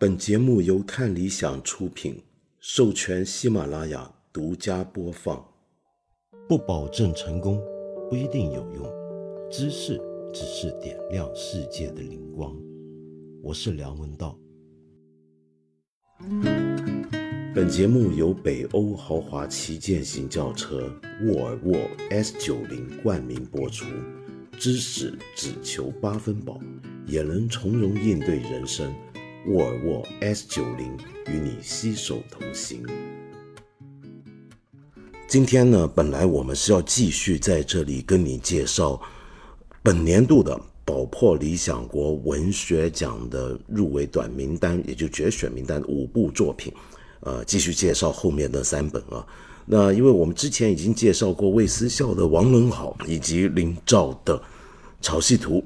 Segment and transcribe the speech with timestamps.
[0.00, 2.22] 本节目由看理想出品，
[2.60, 5.44] 授权喜马拉雅独家播放。
[6.48, 7.60] 不保证成功，
[8.08, 8.88] 不一定有用。
[9.50, 10.00] 知识
[10.32, 12.56] 只是点亮世界的灵光。
[13.42, 14.38] 我是梁文道。
[17.52, 20.88] 本节目由北欧豪华旗舰型轿车
[21.24, 21.76] 沃尔沃
[22.10, 23.84] S90 冠名播出。
[24.60, 26.60] 知识只求八分饱，
[27.04, 28.92] 也能从容应对人生。
[29.48, 30.94] 沃尔沃 S 九零
[31.26, 32.84] 与你携手同行。
[35.26, 39.00] 今天呢，本来我们是要继续在这里跟你介绍
[39.82, 46.70] 本年度的宝珀理想国文学奖的入围短名单，也就决选名单五部作品，
[47.20, 49.26] 呃，继续介绍后面的三本啊。
[49.64, 54.38] 那因为我们之前已经介绍过魏思孝的《王伦好》以及林兆的
[55.00, 55.64] 《潮汐图》，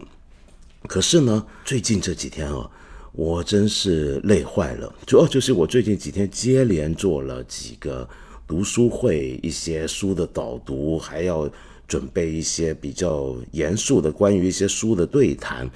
[0.87, 2.71] 可是呢，最近这几天啊。
[3.12, 8.09] 我真是累坏了，主要就是我最近几天接连做了几个
[8.46, 11.49] 读书会，一些书的导读，还要
[11.87, 15.71] 准备一些比较严肃的关于一些书的对谈。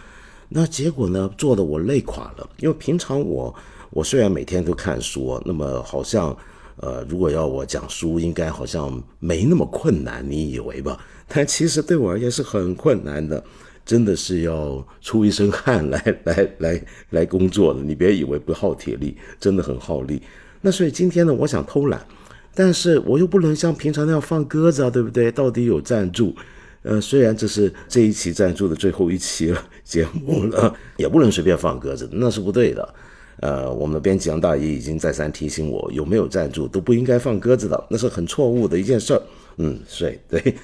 [0.48, 2.51] 那结果呢，做的我累垮了。
[2.59, 3.55] 因为平常我
[3.91, 6.34] 我虽然每天都看书，那么好像
[6.77, 10.98] 呃，如果要我讲书，应该好像没那么困难，你以为吧？
[11.29, 13.45] 但其实对我而言是很困难的。
[13.87, 20.20] 真的是要出一身汗来来来来工作的，你别以为不耗体力，真的很耗力。
[20.61, 22.05] 那所以今天呢，我想偷懒，
[22.53, 25.31] 但是我又不能像平常那样放鸽子啊，对不对？
[25.31, 26.34] 到底有赞助，
[26.83, 32.95] 呃，虽然这是这一期赞助的最后一期了节目了，也不能随便放鸽子，那是不对的。
[33.41, 39.23] 呃，我们的编辑杨大爷已经再三提醒我，有没有赞助都不应该放鸽子的，那是很错误的一件事儿。
[39.59, 40.57] 嗯，所以对。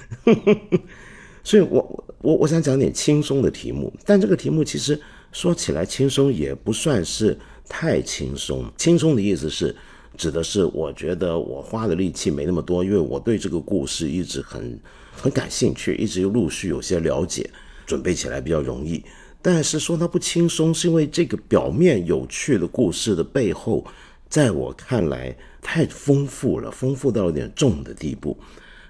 [1.43, 4.99] 所以，我我我想讲点轻松的题目，但这个题目其实
[5.31, 8.65] 说起来轻松也不算是太轻松。
[8.77, 9.75] 轻松的意思是，
[10.15, 14.79] 指的是我觉得我花的力气没那么多，因为我对这个故事一直很
[15.11, 17.49] 很感兴趣，一直陆续有些了解，
[17.85, 19.03] 准备起来比较容易。
[19.41, 23.85] 但是说它不轻松，是因为这个表面有趣的故事的背后，
[24.29, 28.37] 在我看来太丰富了，丰富到有点重的地步。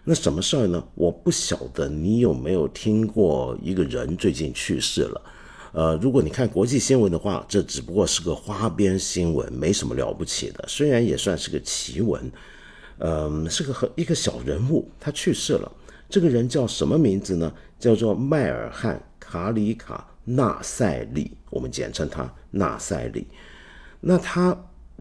[0.06, 0.84] 那什么事儿呢？
[0.96, 5.22] 我不晓得你有没有听过一个人最近去世了。
[5.72, 10.66] 呃，如果你看国际新闻的话，这只不过是个花边新闻，没什么了不起的。
[10.68, 12.32] 虽然也算是个奇闻，
[12.98, 15.72] 嗯，是个和一个小人物，他去世了。
[16.10, 17.52] 这个人叫什么名字呢？
[17.80, 23.26] 叫做迈尔汉·卡里卡纳塞利，我们简称他纳塞利。
[24.02, 24.56] 那他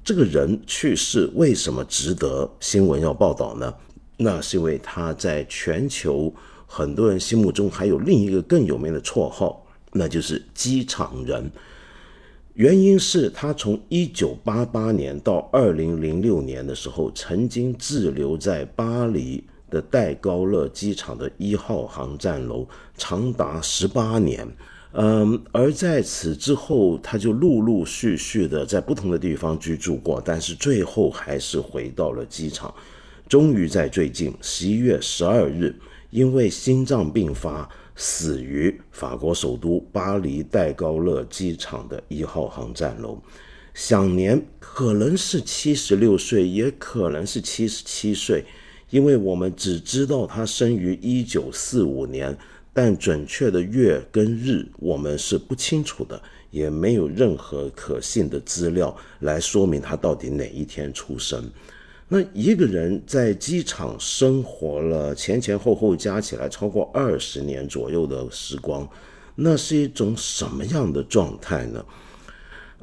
[0.05, 3.75] 这个人去世，为什么值得新闻要报道呢？
[4.23, 6.33] 那是因为他在全球
[6.67, 11.51] 很多人心目中还有另一个更有名的绰号，那就是机场人。
[12.55, 24.47] 原因是他从一九八八年到二零零六年的时候，曾经滞留在巴黎的戴高乐机场的一号航站楼长达十八年。
[24.93, 32.75] 嗯，而在此之后，他就陆陆续续的在不同的地方居住过，但是最后还是回到了机场。
[33.33, 35.75] 终于在最近十一月十二日，
[36.11, 37.67] 因为心脏病发
[37.97, 43.19] 死于法国首都巴黎戴高乐机场的一号航站楼，
[43.73, 48.45] 享年可能是七十六岁，也可能是七十七岁，
[48.91, 52.37] 因为我们只知道他生于一九四五年，
[52.75, 61.51] 但准确的月跟日我们是不清楚的，也没有任何可信的资料来说明他到底哪一天出生。
[62.15, 68.87] 那一个人在机场生活了前前后后加起来超过二十年左右的时光，
[69.35, 71.83] 那是一种什么样的状态呢？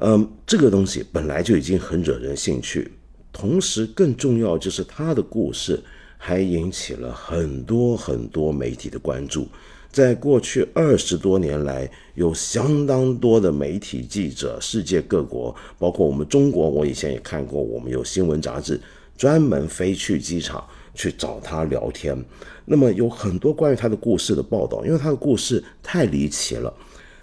[0.00, 2.90] 嗯，这个东西本来就已经很惹人兴趣，
[3.32, 5.80] 同时更重要就是他的故事
[6.18, 9.46] 还引起了很多很多媒体的关注。
[9.92, 18.80] 在过去二十多年来，有相当多的媒体记者，世界各国，包括我们中国，我以前也看过，我们有新闻杂志。
[19.20, 20.64] 专门飞去机场
[20.94, 22.16] 去找他聊天，
[22.64, 26.72] 那么有很多关于他的故事的报道，因为他的故事太离奇了。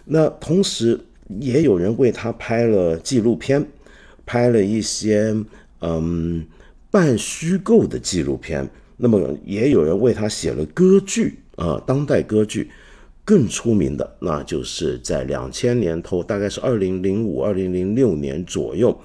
[0.06, 1.00] 那同时
[1.40, 3.66] 也有人为他拍了纪录片，
[4.28, 5.36] 拍了一些
[5.82, 6.46] 嗯
[6.92, 8.70] 半虚构的纪录片。
[8.98, 12.70] 那么也有人为他写了歌剧啊，当代歌剧。
[13.26, 18.98] 更出名的，那就是在两千年头，大概是二零零五、二零零六年左右。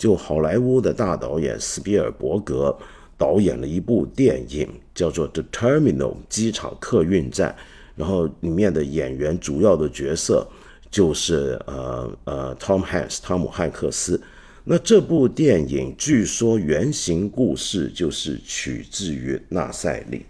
[0.00, 2.74] 就好莱坞的大导演斯皮尔伯格
[3.18, 7.54] 导演了一部电影，叫做《The Terminal》机场客运站，
[7.94, 10.48] 然后里面的演员主要的角色
[10.90, 14.18] 就是呃呃 Tom Hanks 汤姆汉克斯。
[14.64, 20.24] 那这部电影据说原型故事就是取自于纳赛利，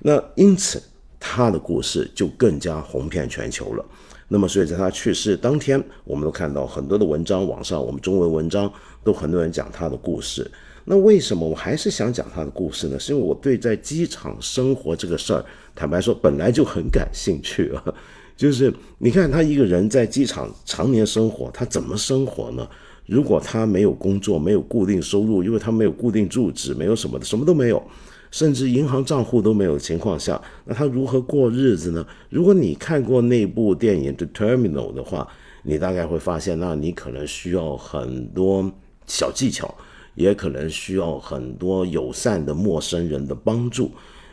[0.00, 0.82] 那因此
[1.18, 3.82] 他的故事就更加红遍全球了。
[4.30, 8.70] 那么，所以在他去世当天，我们都看到很多的文章，网上我们中文文章
[9.04, 10.50] 都很多人讲他的故事。
[10.84, 12.98] 那为什么我还是想讲他的故事呢？
[12.98, 17.84] 是因为我对在机场生活这个事儿，坦白说本来就很感兴趣啊。
[18.36, 22.66] 就是你看他一个人在机场常年生活，他怎么生活呢？
[23.04, 27.82] 如果他没有工作，没有固定收入，因为他没有固定住址，没有什么的，什么都没有。
[28.30, 32.06] 甚至银行账户都没有的情况下，那他如何过日子呢？
[32.28, 35.26] 如果你看过那部电影《The Terminal》的话，
[35.62, 38.70] 你大概会发现，那你可能需要很多
[39.08, 39.74] 小技巧，
[40.14, 43.90] 也可能需要很多友善的陌生人的帮助。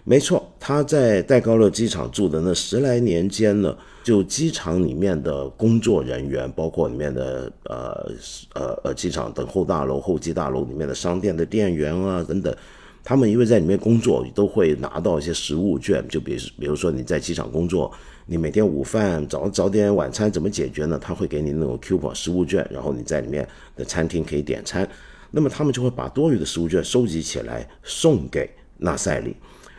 [0.08, 8.12] 没错，他在戴高乐机场住的那十来年间呢，就机场里面的工作人员，包括里面的呃
[8.54, 12.56] 呃呃机场等候大楼、候机大楼里面的商店的店员啊等等。
[13.04, 16.08] 他们因为在里面工作，都会拿到一些食物券。
[16.08, 17.92] 就比，比如说你在机场工作，
[18.28, 20.98] 你每天午饭、早早点、晚餐怎么解决呢？
[21.00, 24.88] 他会给你那种 coupon 食物券，然后你在里面的餐厅可以点餐。
[25.30, 29.36] 那么他们就会把多余的食物券收集起来送给纳赛里。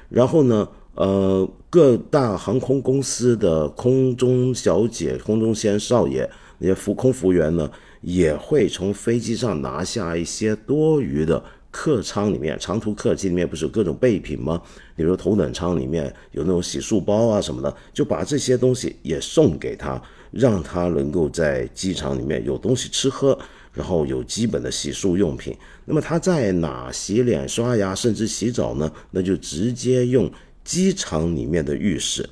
[0.08, 6.28] 然后呢，呃，各大航空公司的空中小姐、空中先少爷
[6.58, 7.68] 那些服空服务员呢，
[8.00, 11.42] 也会从飞机上拿下一些多余的。
[11.68, 14.62] 客舱里面，长途客机里面不是有各种备品吗？
[14.96, 23.38] 比如头等舱里面有那种洗漱包啊什么的，就把这些东西也送给他，让他能够在机场里面有东西吃喝，
[23.72, 25.54] 然后有基本的洗漱用品。
[25.84, 28.90] 那么他在哪洗脸、刷牙，甚至洗澡呢？
[29.10, 30.28] 那就直接用
[30.64, 32.28] 机场里面的浴室。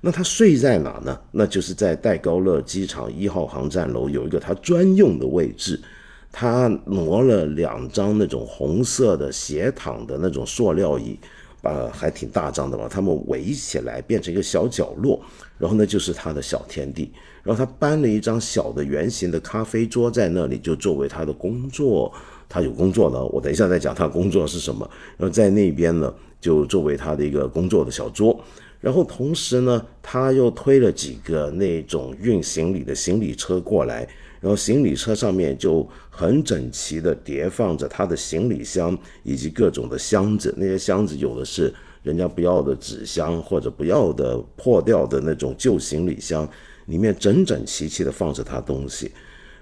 [0.00, 1.20] 那他睡在哪呢？
[1.32, 5.78] 那就是在戴高乐机场一号航站楼有一个他专用的位置。
[6.32, 11.18] 他挪了两张那种红色的斜躺的那种塑料椅，
[11.62, 12.86] 呃，还挺大张的吧？
[12.88, 15.20] 他们围起来变成一个小角落，
[15.58, 17.12] 然后呢就是他的小天地。
[17.42, 22.12] 然后他搬了一张小的圆形的咖啡桌在那里，就作为他的工作。
[22.48, 24.88] 他有工作了，我等一下再讲他工作是什么。
[25.16, 28.38] 然后在那边呢，就作为他的一个工作的小桌。
[28.86, 34.06] 然后同时呢，他又推了几个那种运行李的行李车过来。
[34.40, 41.74] 然后行李车上面就很整齐地叠放着他的行李箱以及各种的箱子，那些箱子有的是
[42.04, 46.48] 人家不要的纸箱或者不要的破掉的那种旧行李箱，
[46.84, 49.10] 里面整整齐齐地放着他东西，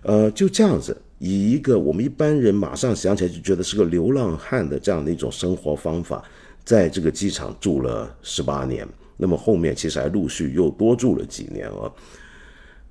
[0.02, 6.22] 呃，就这样子，以一个我们一般人马上想起来就觉得是个流浪汉的这样的一种生活方法，
[6.62, 11.90] 在这个机场住了十八年，那么后面其实还陆续又多住了几年啊。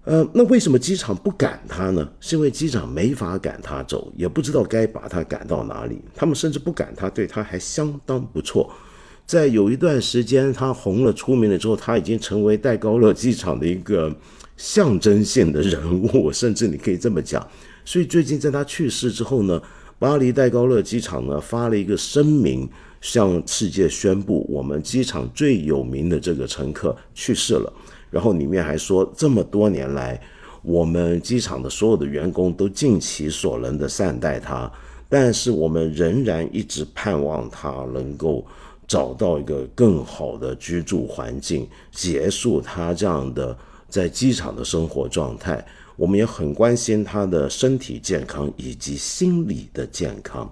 [0.06, 2.10] 呃，那为什么机场不赶他呢？
[2.20, 6.02] 是因为机场没法赶他走，也不知道该把他赶到哪里。
[6.14, 8.70] 他们甚至不赶他，对他还相当不错。
[9.26, 14.14] 在有一段时间他红了、出名了之后，他已经成为戴高乐机场的一个
[14.58, 17.46] 象征性的人物，甚至你可以这么讲。
[17.86, 19.62] 所以最近在他去世之后呢，
[19.98, 22.70] 巴黎戴高乐机场呢发了一个声明，
[23.04, 27.72] 向世界宣布，我们机场最有名的这个乘客去世了。
[28.10, 30.18] 然后里面还说，这么多年来，
[30.62, 34.72] 我们机场的所有的员工都尽其所能的善待他，
[35.10, 38.46] 但是我们仍然一直盼望他能够
[38.88, 43.58] 找到一个更好的居住环境，结束他这样的
[43.90, 45.64] 在机场的生活状态。
[45.98, 50.50] 我们也很关心他的身体健康以及心理的健康。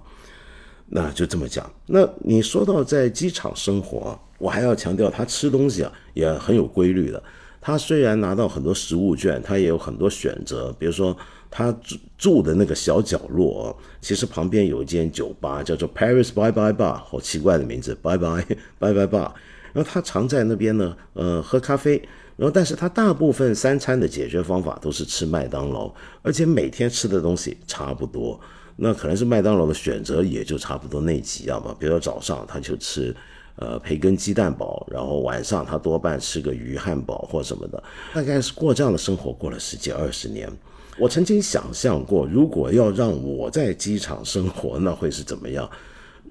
[0.94, 1.68] 那就这么讲。
[1.86, 7.22] 那你说到在机场生活，我还要强调，他吃东西啊也很有规律的。
[7.62, 10.70] 他虽然拿到很多食物券，他也有很多选择。
[10.78, 11.16] 比如说，
[11.50, 18.44] 他住住的那个小角落，其实旁边有一间酒吧，叫做 Paris Bye Bye Bar，好奇怪的名字，Bye Bye
[18.78, 19.32] Bye Bye Bar。
[19.72, 21.96] 然后他常在那边呢，呃，喝咖啡。
[22.36, 25.90] 然后，但是他大部分三餐的解决方法都是吃麦当劳，
[26.22, 28.38] 而且每天吃的东西差不多。
[28.82, 31.72] 那可能是麦当劳的选择也就差不多那几样吧。
[31.78, 33.14] 比如说早上他就吃。
[33.56, 37.80] 呃，培根鸡蛋堡，然后晚上他多半吃个鱼汉堡或什么的，
[38.14, 40.50] 大概是过这样的生活过了十几二十年。
[40.98, 45.70] 我曾经想象过，如果要让我在机场生活，那会是怎么样？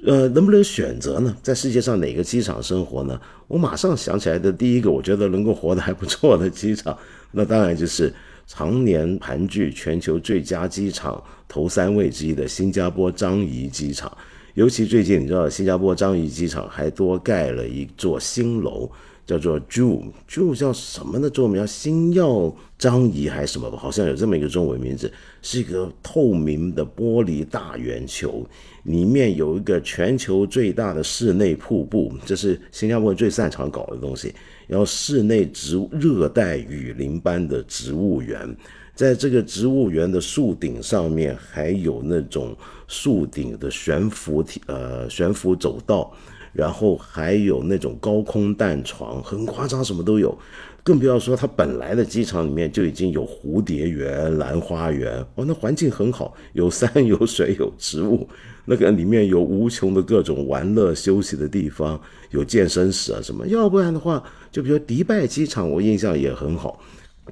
[0.04, 1.38] 呃，能不能选择呢？
[1.44, 3.22] 在世界上哪个机场生活呢？
[3.48, 6.98] 我马上想起来的第一个，我觉得能够活得还不错的机场，
[7.34, 8.12] 那当然就是
[8.48, 14.10] 常年盘踞全球最佳机场头三位之一的新加坡樟宜机场。
[14.54, 18.90] 尤其最近，你知道新加坡樟宜机场还多盖了一座新楼，
[19.26, 21.30] 叫做 Jew，Jew 叫什么呢？
[21.30, 23.78] 中文名叫星耀张仪还是什么吧？
[23.78, 28.46] 好像有这么一个中文名字，是一个透明的玻璃大圆球，
[28.84, 34.34] 里面有一个全球最大的室内瀑布，这是新加坡最擅长搞的东西。
[34.68, 38.56] 然后室内植物热带雨林般的植物园，
[38.96, 42.56] 在这个植物园的树顶上面还有那种
[42.88, 46.14] 树顶的悬浮体呃悬浮走道。
[46.54, 50.38] 然后还有那种高空弹床，很夸张，什么都有。
[50.84, 58.28] 更不要说它本来的机场里面就已经有蝴蝶园、兰花园，哦，那环境很好，有山有水有植物，
[58.66, 61.98] 那个里面有无穷的各种玩乐休息的地方，
[62.32, 63.48] 有健身室啊什么。
[63.48, 64.22] 要不然的话，
[64.52, 66.82] 就比如迪拜机场，我印象也很好。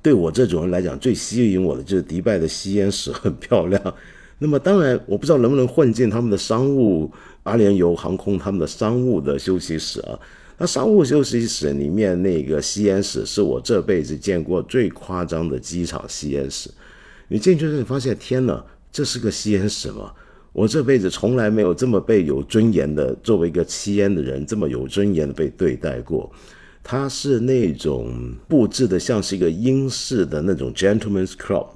[0.02, 3.82] 对我这种人来讲，最吸引我的就是迪拜的吸烟室很漂亮。
[4.38, 7.12] 那么当然，我不知道能不能混进他们的商务。
[7.44, 10.20] 阿联酋航空他们的商务的休息室啊，
[10.58, 16.70] 那商务休息室里面那个吸烟室是我这辈子见过最夸张的机场吸烟室。
[17.30, 20.12] 你进去之后，你发现天哪，这是个吸烟室吗？
[20.52, 26.30] 我这辈子从来没有这么被有尊严的作为一个吸烟的人这么有尊严的被对待过。
[26.84, 31.68] 它是那种布置的像是一个英式的那种 gentlemen's club，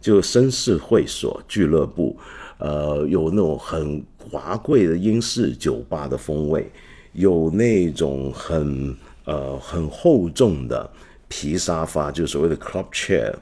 [0.00, 2.16] 就绅士会所俱乐部。
[2.58, 6.70] 呃，有那种很华贵的英式酒吧的风味，
[7.12, 10.88] 有那种很呃很厚重的
[11.26, 13.34] 皮沙发，就所谓的 club chair，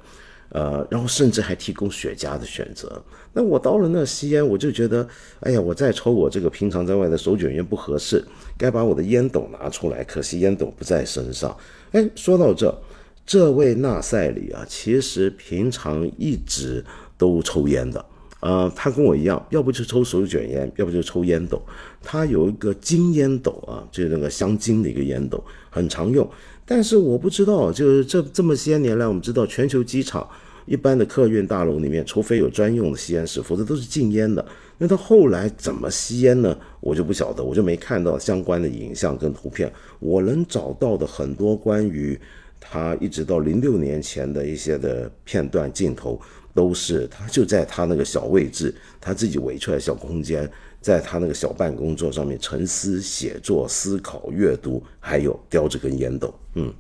[0.49, 3.03] 呃，然后甚至还提供雪茄的选择。
[3.33, 5.07] 那我到了那吸烟，我就觉得，
[5.41, 8.25] 哎呀，我再抽我这个平常在外的手卷烟不合适，
[8.59, 11.57] 该把我的烟斗拿出来，可惜烟斗不在身上。
[11.93, 12.77] 哎，说到这，
[13.25, 16.85] 这位纳赛里啊，其实平常一直
[17.17, 18.05] 都抽烟的。
[18.41, 21.61] 呃，他跟我一样，要不就抽手卷烟，要不就抽烟斗。
[22.03, 26.27] 他有一个金烟斗啊，就是那个镶金的一个烟斗，很常用。
[26.65, 30.27] 但是我不知道，就是这这么些年来，我们知道全球机场
[30.67, 34.45] 一般的客运大楼里面，除非有专用的吸烟室，否则都是禁烟的。
[34.79, 36.57] 那他后来怎么吸烟呢？
[36.81, 39.73] 我就不晓得，我就没看到相关的影像跟图片。
[39.99, 42.19] 我能找到的很多关于
[42.59, 46.21] 他一直到零六年前的一些的片段镜头。
[46.53, 50.51] 都是他就在他那个小位置，他自己围出来小空间，
[50.81, 56.35] 在他那个小办公桌上面沉思、写作、思考、阅读，还有叼着根烟斗。
[56.57, 56.75] 嗯，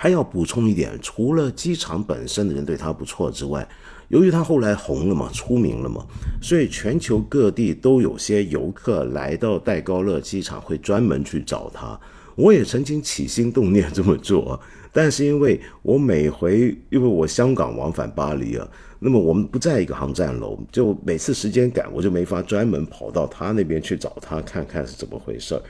[0.00, 3.68] 还要补充一点，除了机场本身的人对他不错之外，
[4.10, 6.06] 由于他后来红了嘛，出名了嘛，
[6.40, 11.98] 所以全球各地都有些游客来到戴高乐机场会专门去找他。
[12.36, 14.60] 我也曾经起心动念这么做。
[14.92, 18.66] 但是因为我每回因为我香港往返巴黎啊，
[19.00, 25.62] 那么我们不在一个航站楼，就每次时间赶，我就没法专门跑到他那边去找他看看是怎么回事儿。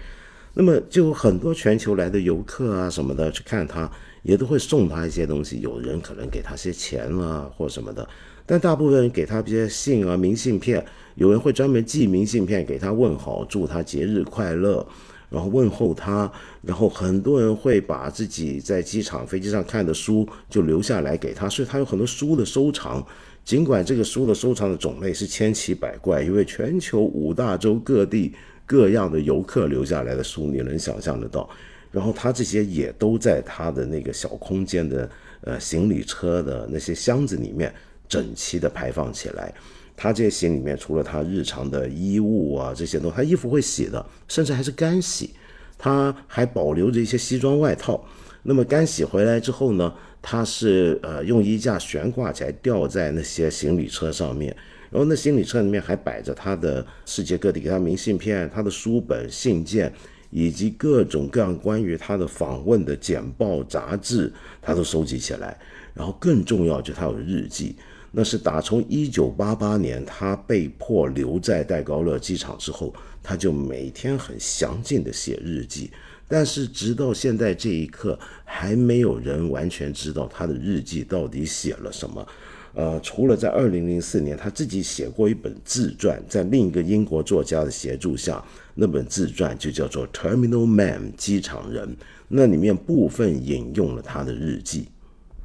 [0.55, 3.91] 那么就很多全球来的游客啊什么的去看他，
[4.23, 8.09] 也都会送他一些东西，有人可能给他些钱啊或什么的，
[8.45, 10.85] 但大部分人给他一些信啊明信片，
[11.15, 14.87] 有人会专门寄明信片给他问好，祝他节日快乐。
[15.31, 16.33] 然后问候他，
[16.63, 23.07] 然后很多人会把自己在机场、飞机上看的书就留下来给他，所以他有很多书的收藏。
[23.45, 28.33] 尽管这个书的收藏的种类是千奇百怪，因为全球五大洲各地
[28.65, 31.47] 各样的游客留下来的书，你能想象得到。
[31.91, 37.73] 然后他这些也都在他的那个小空间的呃行李车的那些箱子里面
[38.09, 39.53] 整齐的排放起来。
[39.97, 45.31] 他这些行李里面，除了他日常的衣物啊这些东西，他衣服会洗的，甚至还是干洗。
[45.77, 48.05] 他还保留着一些西装外套。
[48.45, 49.93] 那么干洗回来之后呢，
[50.23, 54.55] 他是呃用衣架悬挂起来，吊在那些行李车上面。
[54.91, 59.93] 然后那行李车里面还摆着他的世界各地给他明信片、他的书本、信件，
[60.31, 65.59] 以及各种各样关于他的访问的简报、杂志，他都收集起来。
[65.95, 67.75] 然后更重要就是他有日记。
[68.11, 75.91] 那是打从一九八八年他被迫留在戴高乐机场之后，他就每天很详尽的写日记。
[76.27, 82.27] 但是直到现在这一刻，还没有人完全知道他的日记到底写了什么。
[82.75, 88.45] 呃，除了在二零零四年他自己写过一本自传，在另一个英国作家的协助下，
[88.81, 91.97] 那本自传就叫做《Terminal Man》机场人，
[92.29, 94.87] 那里面部分引用了他的日记。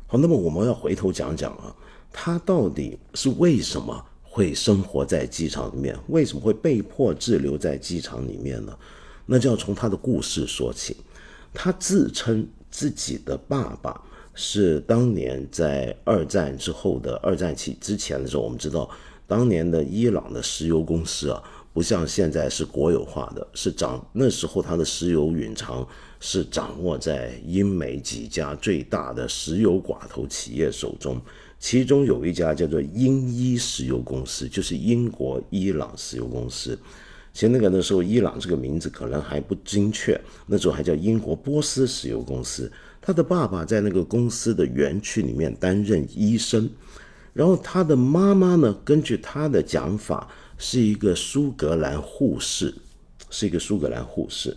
[0.06, 1.76] 好，那么我们要回头讲讲啊。
[2.12, 5.98] 他到底是为什么会生活在机场里面？
[6.10, 8.78] 为什么会被迫滞留在机场里面呢？
[9.26, 10.96] 那就要从他的故事说起。
[11.52, 14.00] 他自称自己的爸爸
[14.36, 18.88] 是当年在二战之后的二战起之前的时候，我们知道
[19.26, 21.42] 当年的伊朗的石油公司啊，
[21.74, 25.86] 不像现在是国有化的，是掌那时候他的石油蕴藏
[26.20, 31.20] 是掌握在英美几家最大的石油寡头企业手中，
[31.60, 36.78] 其中有一家叫做英伊石油公司，就是英国伊朗石油公司。
[37.34, 42.72] 其实那个那时候伊朗这个名字可能还不精确，那时候还叫英国波斯石油公司。
[43.02, 46.70] 他的爸爸在那个公司的园区里面担任医生，
[47.34, 50.30] 然后他的妈妈呢，根据他的讲法，
[50.66, 52.74] 是一个苏格兰护士，
[53.30, 54.56] 是一个苏格兰护士。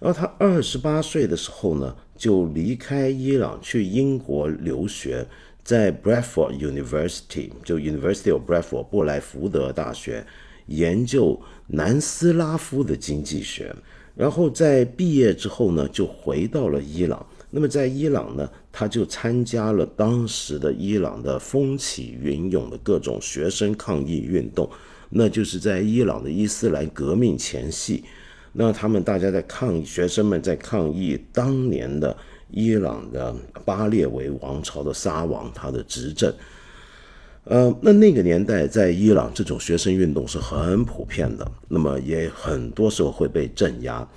[0.00, 5.26] 然后他二十八岁的时候呢，就离开伊朗去英国留学，
[5.62, 10.26] 在 Bradford University 就 University of Bradford 布莱福德大学
[10.68, 13.76] 研究南斯拉夫的经济学。
[14.16, 17.26] 然后在毕业之后呢，就回到了伊朗。
[17.50, 24.70] 那么在伊朗呢，他就参加了当时的伊朗的风起云涌的各种学生抗议运动，
[25.14, 28.04] 那就是在伊朗的伊斯兰革命前夕。
[28.52, 32.16] 那他们大家在抗议，学生们在抗议当年的
[32.50, 36.32] 伊朗的巴列维王朝的沙王他的执政。
[37.44, 44.08] 呃，那那个年代在伊朗这种学生运动是很普遍的，那么也很多时候会被镇压。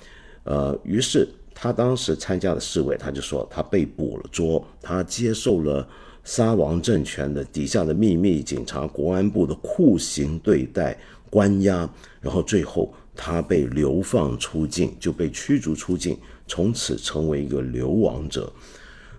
[0.44, 5.86] 呃，于是他当时参加的示威，他就说他被捕了捉，他接受了
[6.28, 10.94] 沙王政权的底下的秘密警察国安部的酷刑对待、
[11.30, 11.88] 关押，
[12.20, 12.92] 然后最后。
[13.20, 16.16] 他被流放出境，就被驱逐出境，
[16.46, 18.52] 从此成为一个流亡者。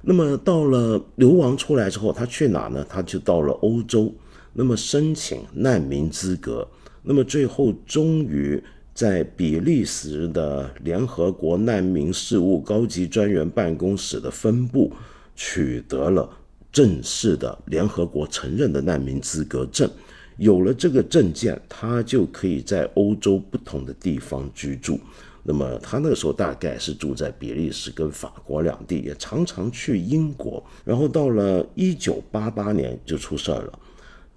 [0.01, 2.85] 那么到了流亡出来之后，他去哪呢？
[2.87, 4.13] 他就到了欧洲，
[4.53, 6.65] 那么申请难民资格。
[7.01, 8.63] 那么最后终于
[8.93, 14.93] 在比利时的联合国难民事务高级专员办公室的分部
[15.35, 16.29] 取得了
[16.71, 19.89] 正式的联合国承认的难民资格证。
[20.37, 24.99] 有了这个证件，他就可以在欧洲不同的地方居住。
[25.43, 30.63] 那么他那个时候大概是住在比利时跟法国两地，也常常去英国。
[30.85, 33.79] 然后到了一九八八年就出事儿了，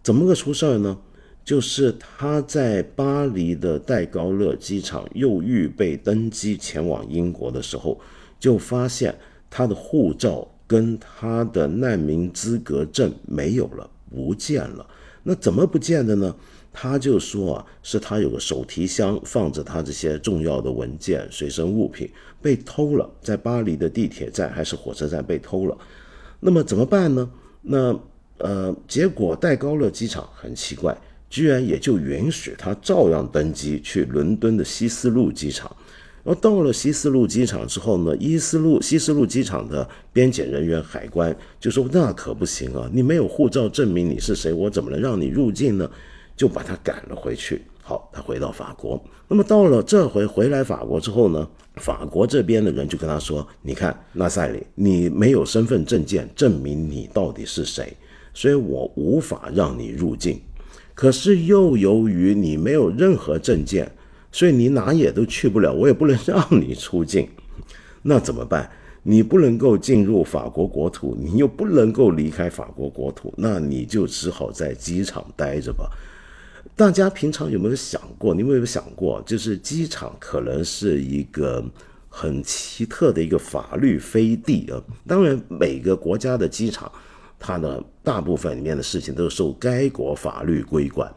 [0.02, 0.98] 怎么个出事儿呢？
[1.44, 8.00] 就是他在巴黎的戴高乐机场又预备登机前往英国的时候，
[8.38, 9.12] 就发现
[9.50, 14.86] 他的护照跟他的难民资格证没有了，不见了。
[15.22, 16.34] 那怎么不见的呢？
[16.72, 25.76] 他就说啊，是他有个手提箱放着他这些重要的文件、随身物品被偷了，在巴黎的地铁站还是火车站被偷了。
[26.40, 27.30] 那么怎么办呢？
[27.60, 28.00] 那
[28.38, 30.96] 呃，结果戴高乐机场很奇怪，
[31.28, 35.76] 居然也就允许他照样登机去伦敦的希斯路机场。
[36.24, 45.90] 然后到了希斯路机场之后呢，伊斯路希斯路机场的边检人员海关就说：“那可不行啊，你没有护照证明你是谁，我怎么能让你入境呢？”
[46.36, 47.62] 就把他赶了回去。
[47.82, 49.02] 好，他回到法国。
[49.26, 57.96] 那么到了这回回来法国之后呢，法国这边的人就跟他说：“你看，纳赛里，你没有身份证件证明你到底是谁，
[58.32, 60.40] 所以我无法让你入境。
[60.94, 63.90] 可是又由于你没有任何证件。”
[64.32, 67.28] 所以你哪也都去不了，我也不能让你出境，
[68.02, 68.68] 那怎么办？
[69.04, 75.90] 你不能够进入法国国土，你又不能够离开法国国土，那你就只好在机场待着吧。
[76.76, 78.32] 大家平常有没有想过？
[78.32, 81.62] 你有没有想过，就是机场可能是一个
[82.08, 84.80] 很奇特的一个法律飞地啊？
[85.06, 86.90] 当然，每个国家的机场，
[87.40, 91.12] 它的大部分里面的事情都受该国法律规管。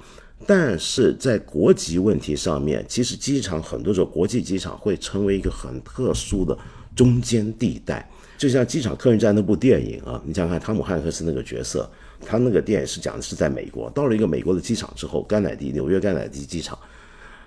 [0.48, 6.56] 但是在国籍问题上面，其实机场很多种国际机场会成为一个很特殊的
[6.96, 11.90] 中间地带，就像《机场客运站》那部电影啊，你想想看，汤姆汉克斯那个角色，
[12.24, 16.78] 他那个电影是讲的是在美国，到了一个美国的机场之后，甘乃迪纽约甘乃迪机场，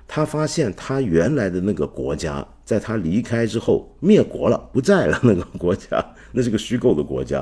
[0.08, 7.38] 他发现他原来的那个国家，在他离开之后灭国了，不在了，那个国家那是个虚构的国家，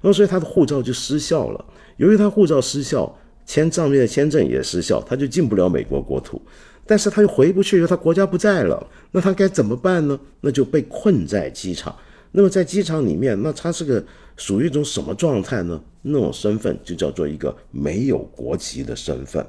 [0.00, 1.64] 然后所以他的护照就失效了，
[1.96, 3.12] 由于他护照失效。
[3.44, 6.40] 签藏面的签证也失效，他就进不了美国国土，
[6.86, 10.18] 但是他又回不去，因为他国家不在了，那他该怎么办呢？
[10.40, 11.94] 那就被困在机场。
[12.32, 14.02] 那么在机场里面，那他是个
[14.36, 15.78] 属于一种什么状态呢？
[16.00, 19.44] 那种身份就叫做一个没有国籍的身份。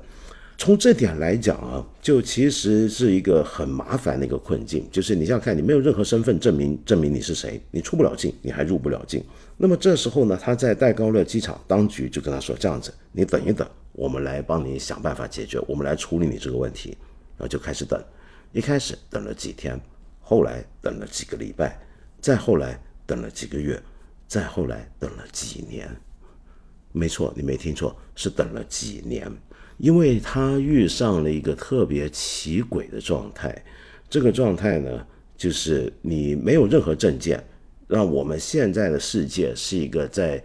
[0.55, 9.23] 从这点来讲啊，就其实是一个很麻烦的一个困境，就是你想想看，你没有任何身份证明证明你是谁，你出不了境，你还入不了境。
[9.57, 16.97] 那么这时候呢，他在戴高乐机场当局就跟他说：“这样子，你等一等。”我们来帮你想办法解决，我们来处理你这个问题，
[17.37, 18.03] 然后就开始等，
[18.51, 19.79] 一开始等了几天，
[20.19, 21.79] 后来等了几个礼拜，
[22.19, 23.81] 再后来等了几个月，
[24.27, 25.89] 再后来等了几年。
[26.91, 29.31] 没错，你没听错，是等了几年，
[29.77, 33.63] 因为他遇上了一个特别奇诡的状态，
[34.09, 35.07] 这个状态呢。
[35.35, 37.43] 就是你没有任何证件，
[37.87, 40.41] 让我们现在的世界是一个在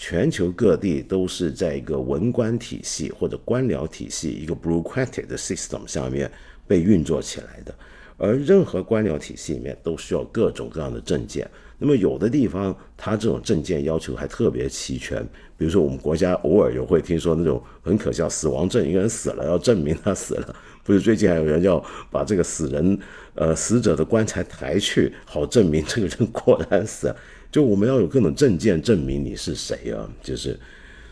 [0.00, 6.28] 全球各地都是在一个文官体系或者官僚体系一个 bureaucratic 的 system 下面
[6.66, 7.74] 被运作起来的，
[8.16, 11.46] 而任何官僚体系里面都需要各种各样的证件。
[11.76, 15.22] 那么有的地方，它这种证件要求还特别齐全。
[15.58, 20.56] 比如说，我们国家偶尔也会听说那种很可笑，死亡证，一个人死了要证明他死了。
[20.82, 22.98] 不是最近还有人要把这个死人，
[23.34, 27.16] 呃，死者的棺材抬去，好证明这个人果然死了。
[27.50, 30.08] 就我们要有各种证件证明你是谁啊？
[30.22, 30.58] 就是，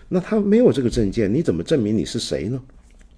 [0.08, 2.62] 那他没有这个证件，你怎么证明你是谁呢？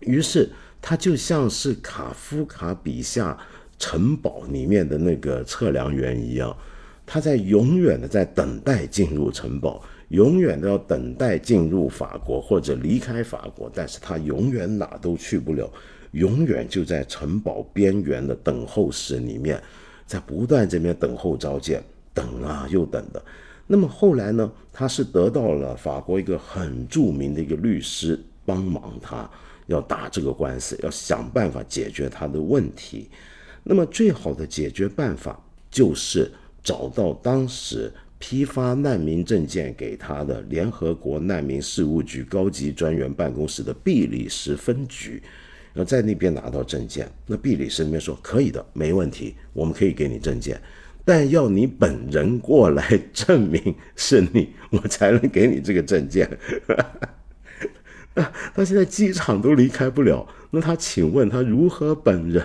[0.00, 0.48] 于是
[0.80, 3.38] 他就像是卡夫卡笔下
[3.78, 6.56] 城堡里面的那个测量员一样。
[7.04, 15.68] 他在永远的在等待进入城堡，永远都要等待进入法国或者离开法国，但是他永远哪都去不了，
[16.12, 19.60] 永远就在城堡边缘的等候室里面，
[20.06, 21.82] 在不断这边等候召见，
[22.14, 23.22] 等啊又等的。
[23.66, 29.30] 那么后来呢，他是得到了法国一个很著名的一个律师帮忙，他
[29.66, 33.08] 要打这个官司，要想办法解决他的问题。
[33.62, 36.30] 那么最好的解决办法就是。
[36.62, 45.22] 找到当时批发难民证件给他的联合国难民事务局高级专员办公室的比利时分局，
[45.72, 47.10] 要在那边拿到证件。
[47.26, 50.60] 那比利时那边说可以的，没问题，我们可以给你证件，
[51.04, 56.28] 但要你本人过来证明是你，我才能给你这个证件。
[58.14, 62.44] 那他现在机场都离开不了，那他请问他如何本人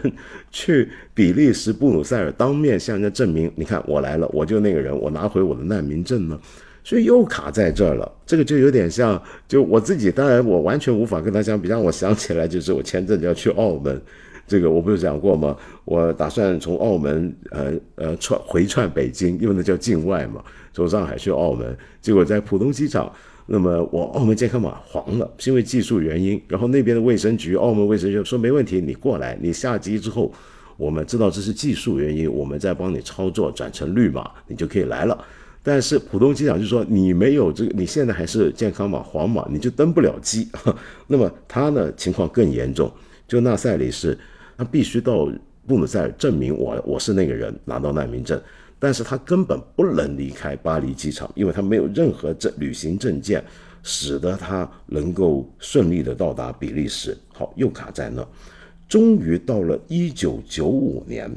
[0.51, 3.51] 去比利时布鲁塞尔当面向人家证明？
[3.55, 6.39] 你看我来了，我就那个人，我拿回我的难民证呢？
[6.83, 8.09] 所以又卡在这儿了。
[8.27, 11.67] 这个就有点像，就我自己，当然我完全无法跟他相比。
[11.67, 13.99] 让我想起来，就是我前阵子要去澳门，
[14.47, 15.55] 这个我不是讲过吗？
[15.85, 23.11] 我打算从澳门呃呃串回串北京，因为那叫境外嘛，从上海去澳门，结果在浦东机场。
[23.47, 26.41] 那么我澳门健康码黄了，是因为技术原因。
[26.47, 30.33] 然后那边的卫生局，澳门卫生局说没问题，你过来，你下机之后，
[30.77, 35.23] 我们知道这是技术原因，我们再帮你操作转成绿码，你就可以来了。
[35.61, 40.47] 但是浦东机场就说你没有这个，你现在还是健康码黄码，你就登不了机。
[41.05, 42.91] 那么他呢情况更严重，
[43.27, 44.17] 就纳赛里是，
[44.57, 45.29] 他必须到
[45.67, 48.41] 布鲁塞尔证明我我是那个人，拿到难民证。
[48.77, 53.43] 但是他根本不能离开巴黎机场，因为他没有任何证旅行证件，
[53.81, 57.17] 使得他能够顺利的到达比利时。
[57.33, 58.27] 好，又卡在那。
[58.87, 61.31] 终于到了一九九五年，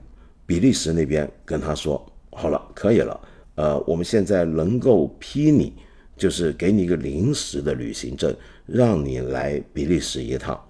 [0.44, 3.18] 比利时那边跟他说：“好了，可以了。
[3.54, 5.72] 呃，我们现在能够批你，
[6.16, 8.34] 就是给你一个临时的旅行证，
[8.66, 10.60] 让你来比利时一趟。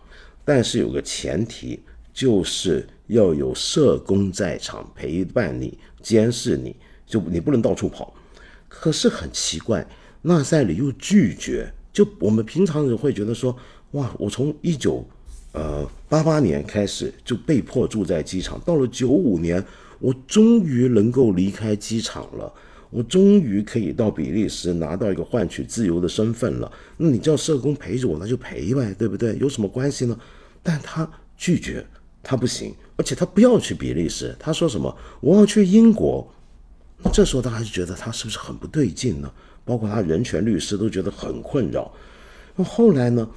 [0.45, 1.81] 但是有个前提，
[2.19, 6.75] 就是要有社工在场陪伴你。”监视你，
[7.07, 8.13] 就你不能到处跑。
[8.69, 9.87] 可是很奇怪，
[10.23, 11.73] 纳赛里又拒绝。
[11.93, 13.57] 就我们平常人会觉得说，
[13.93, 15.07] 哇，我从一九
[15.53, 19.65] 呃八八年开始就被迫住在机场，到了九五年，
[20.01, 22.53] 我终于能够离开机场了，
[22.91, 26.73] 我终于可以到比利时拿到一个换取自由的身份了。
[26.97, 29.37] 那你叫社工陪着我，那就陪呗，对不对？
[29.39, 30.19] 有什么关系呢？
[30.63, 31.85] 但他拒绝，
[32.23, 32.75] 他不行。
[32.97, 34.97] 而且他不要去比利时，他说什么？
[35.21, 36.27] 我要去英国。
[37.13, 39.33] 这时候他还是觉得他是不是很不对劲呢？
[39.65, 41.93] 包括他人权律师都觉得很困扰。
[42.57, 43.29] 那后来呢？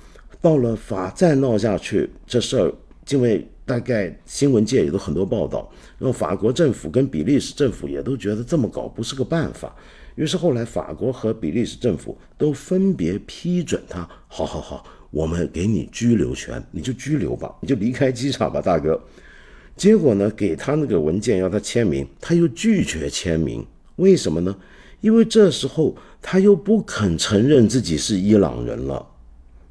[0.42, 2.74] 到了法再闹下去，这事儿
[3.10, 9.76] 因为大概新闻界也都很多报道，然后法国政府跟比利时政府也都觉得这么搞不是个办法。
[10.16, 19.00] 于是后来法国和比利时政府都分别批准他，好好好，我们给你居留权，你就居留吧，你就离开机场吧，大哥。
[19.78, 23.66] 结果呢，给他那个文件要他签名，他又拒绝签名。
[23.98, 24.56] 为什么呢？
[25.02, 29.06] 因为这时候他又不肯承认自己是伊朗人了。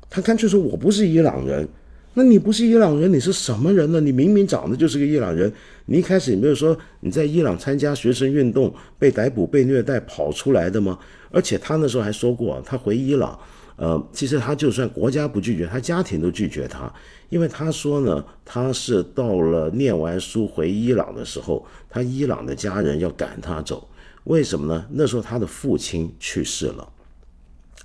[0.09, 1.69] 他干脆说：“我不是伊朗人。”
[2.15, 4.01] 那你不是伊朗人，你是什么人呢？
[4.01, 5.51] 你明明长得就是个伊朗人。
[5.87, 10.99] 你一开始也没有说你在伊朗参加学生运动被逮捕被虐待跑出来的吗？
[11.31, 13.39] 而且他那时候还说过，他回伊朗。
[13.81, 16.93] 呃，其实他就算国家不拒绝，他家庭都拒绝他，
[17.31, 23.89] 因为他说呢，他是到了念完书回伊朗的时候，他伊朗的家人要赶他走，
[24.25, 24.87] 为什么呢？
[24.91, 26.87] 那时候他的父亲去世了，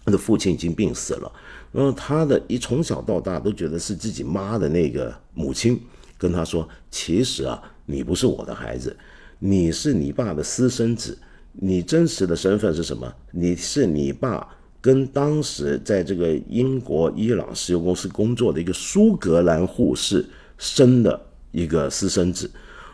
[0.04, 1.32] 他的父亲已经病死了，
[1.72, 5.82] 然后他的一从小到大都觉得是自己妈的那个母亲
[6.18, 8.94] 跟他说，其实啊，你不是我的孩子，
[9.40, 11.18] 你是你爸的私生子，
[11.54, 13.10] 你真实的身份是什么？
[13.32, 14.46] 你是你爸。
[14.86, 20.24] 跟当时在这个英国伊朗石油公司工作的一个苏格兰护士
[20.60, 21.20] 生的
[21.50, 22.48] 一个私生子，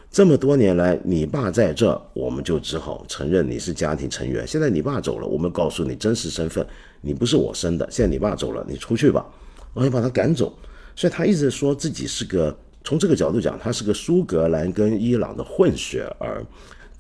[0.10, 4.48] 这么多年来，你爸在这，我们就只好承认你是家庭成员。
[4.48, 6.66] 现在你爸走了，我们告诉你真实身份，
[7.02, 7.86] 你不是我生的。
[7.92, 9.26] 现在你爸走了，你出去吧，
[9.74, 10.58] 我要把他赶走。
[10.96, 16.42] 所以他一直说自己是个，从这个角度讲，他是个苏格兰跟伊朗的混血儿。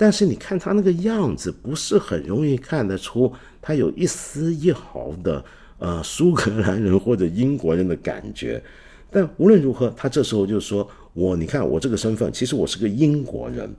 [0.01, 5.45] 但是你看他那个样子，不是很容易看得出他有一丝一毫的
[5.77, 8.59] 呃苏格兰人或者英国人的感觉。
[9.13, 10.89] 但无论如何，他这时候就说。
[11.13, 13.69] 我你看我这个身份，其实我是个英国人，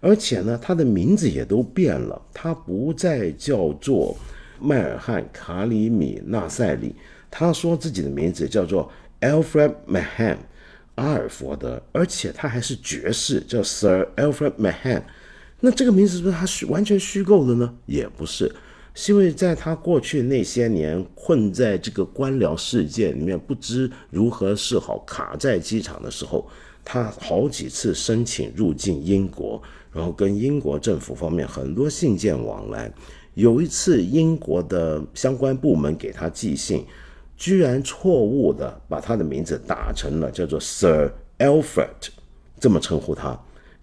[0.00, 4.16] 而且呢，他的名字也都变了，他不再叫做
[4.60, 6.94] 迈尔汉·卡里米纳塞里，
[7.28, 8.88] 他说自己的名字叫做
[9.20, 10.36] Alfred Mahan，
[10.94, 15.02] 阿尔佛德，而且他还是爵士，叫 Sir Alfred Mahan。
[15.60, 17.74] 那这个名字是不是他虚完全虚构的呢？
[17.86, 18.54] 也不是，
[18.94, 26.46] 是因为在他过去那些年困在这个官僚世界里面，不知如何是好，卡在机场的时候。
[26.88, 29.60] 他好几次申请入境英国，
[29.92, 32.88] 然后跟英国政府方面很多信件往来。
[33.34, 36.86] 有一次，英国的相关部门给他寄信，
[37.36, 42.10] 居然错误的把他的名字打成了叫做 Sir Alfred，
[42.60, 43.36] 这么称呼他，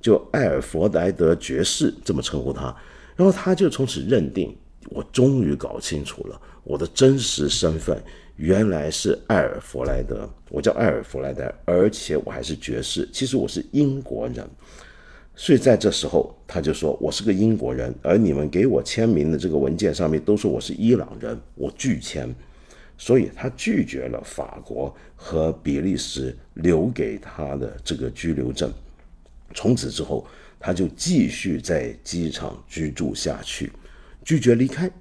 [0.04, 2.76] 就艾尔弗莱德爵士这么称呼他。
[3.16, 4.56] 然后他就从此认定，
[4.90, 8.04] 我终于搞清楚了我的真实身份。
[8.36, 13.08] 原来是艾尔弗莱德，我叫艾尔弗莱德，而且我还是爵士。
[13.14, 14.44] 其实我是英国人，
[15.36, 22.34] 所以在这时候他就说我是个英国人，而你们给我签名的这个文件上面都说我是伊朗人，我拒签，
[22.98, 28.74] 所以他拒绝了法国和比利时留给他的这个居留证。
[29.54, 30.26] 从此之后，
[30.60, 33.72] 他就继续在机场居住下去，
[34.24, 34.92] 拒绝离开。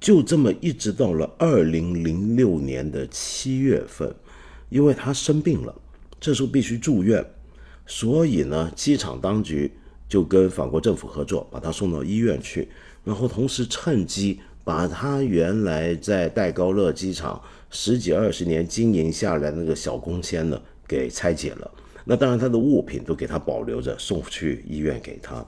[0.00, 4.14] 就这么一直到了二零零六年的七月份，
[4.68, 5.74] 因为他生病了，
[6.20, 7.24] 这时候必须住院，
[7.86, 9.72] 所以呢，机场当局
[10.06, 12.68] 就跟法国政府合作，把他送到医院去，
[13.02, 21.70] 然后同时趁机把他原来在戴高乐机场十几二十年经营下来那个小公签呢给拆解了。
[22.04, 25.44] 那当然，他的物品都给他保留着，送去医院给他，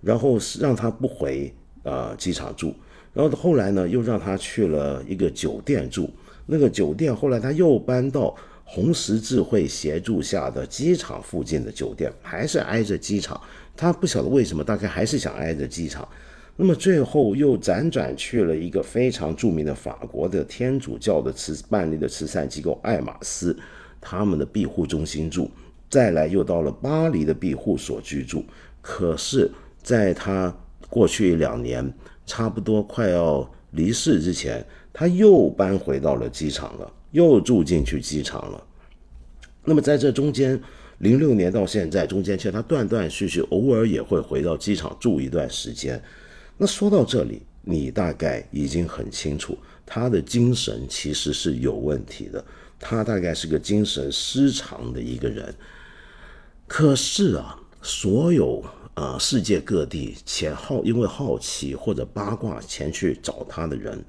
[0.00, 1.52] 然后让他不回
[1.84, 2.74] 呃机场住。
[3.14, 6.10] 然后后来呢，又让他去了一个酒店住。
[6.46, 8.34] 那个酒店后来他又搬到
[8.64, 13.40] 红十字会协助下的机场附近的酒店，还是挨着机场。
[13.76, 16.06] 他不晓得为什么，大概还是想挨着机场。
[16.56, 23.56] 那么最后又辗转去了一个非常著名的法国的天主教的慈办理的慈善机构爱马仕
[24.00, 25.50] 他们的庇护中心住。
[25.92, 28.44] 再来又到了巴黎的庇护所居住。
[28.80, 29.48] 可是，
[29.80, 30.52] 在他
[30.90, 31.94] 过去两年。
[32.24, 38.64] 差不多快要离世之前，他又搬回到了机场了，又住进去机场了。
[39.64, 40.58] 那么在这中间，
[40.98, 46.00] 零六年到现在中间，其实他断断续续，偶尔也会回到机场住一段时间。
[46.56, 52.42] 那说到这里，你大概已经很清楚，他的精神其实是有问题的，
[52.78, 55.52] 他大概是个精神失常的一个人。
[56.74, 58.64] 可是啊，所有。
[58.94, 64.02] 啊，世界各地前好因为好奇或者八卦前去找他的人，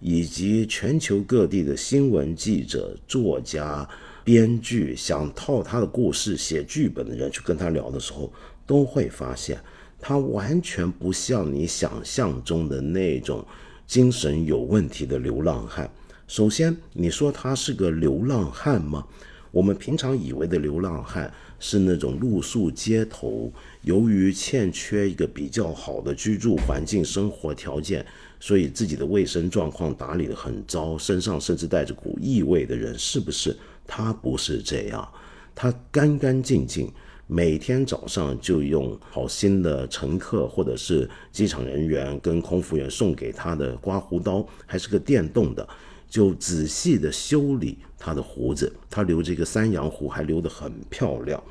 [0.00, 3.86] 以及全球各地的新闻记者、作家、
[4.24, 8.32] 编剧想套他的故事写剧本的人去跟他聊的时候，
[8.66, 9.58] 都会发现
[10.00, 13.44] 他完全不像你想象中的那种
[13.86, 15.90] 精神有问题的流浪汉。
[16.26, 19.06] 首先，你说他是个流浪汉吗？
[19.50, 23.52] 我们平常以为的流浪汉是那种露宿街头。
[23.82, 28.04] 由于欠缺一个比较好的居住环境、生活条件，
[28.40, 33.56] 所以自己的卫生状况打理得很糟，身上甚至带着股异味的人，是不是？
[33.86, 35.08] 他不是这样，
[35.54, 36.92] 他干干净净，
[37.28, 45.68] 每天早上就用好心的乘客或者是机场人员跟空服员送给他的刮胡刀，还是个电动的，
[46.10, 48.72] 就仔细的修理他的胡子。
[48.90, 51.42] 他留这个山羊胡，还留得很漂亮。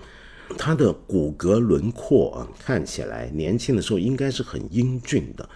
[0.57, 5.49] 他的骨骼轮廓啊，看起来年轻的时候应该是很英俊的，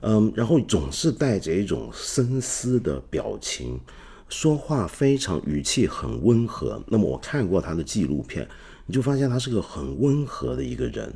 [0.00, 3.80] 嗯，然后总是带着一种深思的表情，
[4.28, 6.82] 说话非常语气很温和。
[6.88, 8.46] 那么我看过他的纪录片，
[8.84, 11.10] 你就发现他是个很温和的一个人，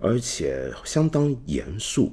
[0.00, 2.12] 而且相当严肃。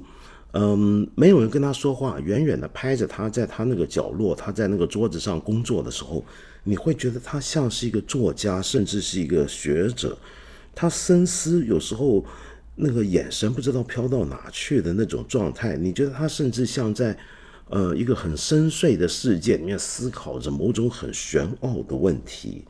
[0.52, 6.24] 嗯，没有人跟他说话，远远的拍着他在他那个角落，他在那个桌子上工作的时候，
[6.62, 10.16] 你会觉得他像是一个作家，甚至是一个学者。
[10.74, 12.24] 他深思，有时候
[12.74, 17.16] 那个眼神不知道飘到哪去的那种状态，你觉得他甚至像在
[17.68, 22.64] 呃一个很深邃的世界里面思考着某种很玄奥的问题。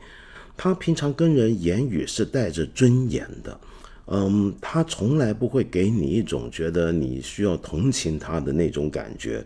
[0.55, 3.59] 他平常跟人言语是带着尊严的，
[4.07, 9.43] 嗯，他从来不会给你一种觉得你需要同情他的那种感觉。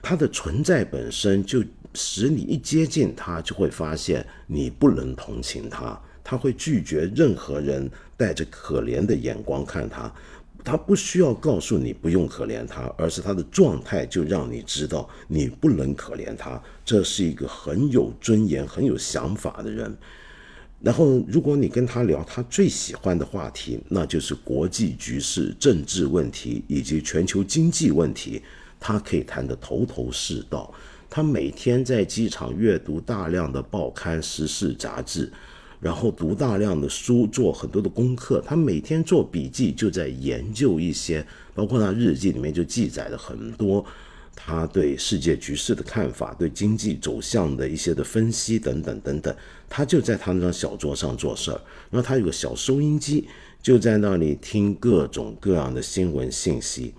[0.00, 6.00] 他的存在本身就使你一接近他，就会发现你不能同情他。
[6.24, 10.12] 他会拒绝任何人带着可怜的眼光看他。
[10.64, 16.60] 他不需要告诉你不用可怜他，而是他的状态就让你知道你不能可怜他。
[16.84, 19.96] 这是一个很有尊严、很有想法的人。
[20.80, 28.40] 然后，如果你跟他聊他最喜欢的话题，那就是国际局势、政治问题以及全球经济问题，
[28.78, 30.72] 他可以谈得头头是道。
[31.10, 35.32] 他每天在机场阅读大量的报刊、时事杂志，
[35.80, 38.40] 然后读大量的书，做很多的功课。
[38.46, 43.84] 他每天做笔记，就在研究一些，包括他日记里面就记载了很多。
[44.40, 49.34] 他对世界局势的看法，对经济走向的一些的分析等等等等，
[49.68, 51.60] 他就在他那张小桌上做事儿。
[51.90, 53.26] 然后他有个小收音机，
[53.60, 56.94] 就在那里听各种各样的新闻信息。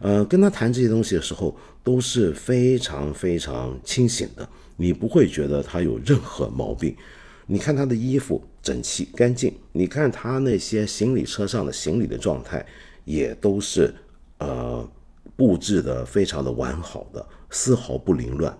[0.00, 6.94] 呃，跟他谈这些东西的时候，都是非常非常清醒的，你不会觉得他有任何毛病。
[7.46, 12.66] 你看他的衣服整齐干净，你看他那些行李车上的行李的状态，
[13.04, 13.94] 也都是
[14.38, 14.86] 呃。
[15.40, 18.54] 布置的非常的完好的，丝毫不凌乱。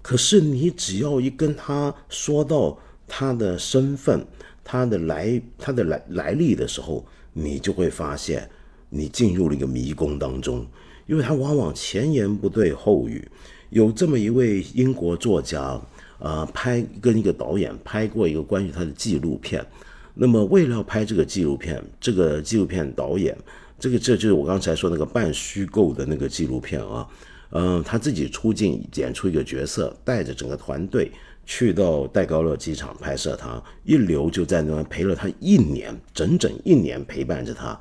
[0.00, 4.24] 可是你只要一跟他说到他的身份、
[4.62, 8.48] 他的来、他的来来历的时候，你就会发现
[8.88, 10.64] 你进入了一个迷宫当中，
[11.08, 13.28] 因为他往往前言不对后语。
[13.70, 15.80] 有这么一位英国作家，
[16.20, 19.66] 呃，拍跟一个导演拍过一个关于他的纪录片。
[20.14, 23.36] 那么为了要拍这个纪录片，这个纪录片导演。
[23.80, 27.06] 这个这就是我刚才说那个半虚构的那个纪录片啊，
[27.50, 31.12] 嗯，他自己出镜演出一个角色，带着整个团队
[31.46, 37.78] 去到戴高乐机场拍摄，他一留就在那边陪了他一年，整整一年陪伴着他。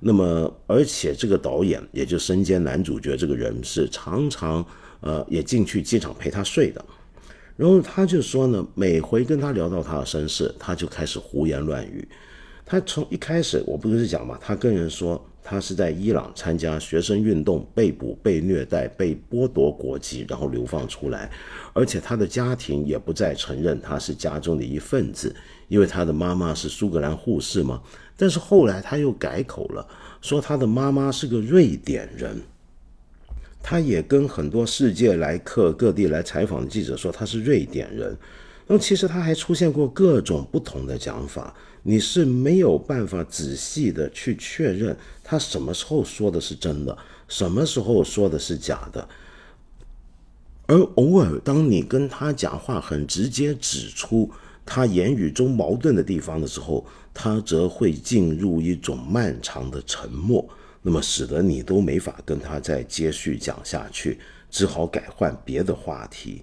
[0.00, 4.64] 那么，而且这个导演也就身兼男主角这个人是常常
[5.00, 6.84] 呃也进去机场陪他睡的。
[7.56, 12.06] 然后他就说呢，每回跟他聊到他的身世，他就开始胡言乱语。
[12.66, 15.24] 他从一开始我不是讲嘛，他跟人说。
[15.48, 21.30] 他是在伊朗参加学生运动被捕、被虐待、被剥夺国籍，然后流放出来，
[21.72, 25.34] 而且他的家庭也不再承认他是家中的一份子，
[25.68, 27.80] 因为他的妈妈是苏格兰护士嘛。
[28.14, 29.88] 但是后来他又改口了，
[30.20, 32.42] 说他的妈妈是个瑞典人。
[33.62, 38.16] 他也跟很多世界来客、各地来采访的记者说他是瑞典人。
[38.66, 41.54] 那么其实他还出现过各种不同的讲法。
[41.88, 46.94] 你是没有办法仔细的去确认他什么时候说的是真的，
[47.28, 49.08] 什么时候说的是假的。
[50.66, 54.30] 而偶尔，当你跟他讲话，很直接指出
[54.66, 60.46] 他言语中矛盾的地方的时候，他则会进入一种漫长的沉默，
[60.82, 64.18] 那么使得你都没法跟他再接续讲下去，
[64.50, 66.42] 只好改换别的话题。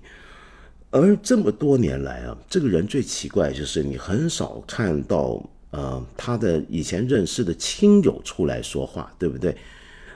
[0.96, 9.54] 而这么多年来啊，这个人最奇怪就是你很少看到呃他的以前认识的亲友出来说话，对不对？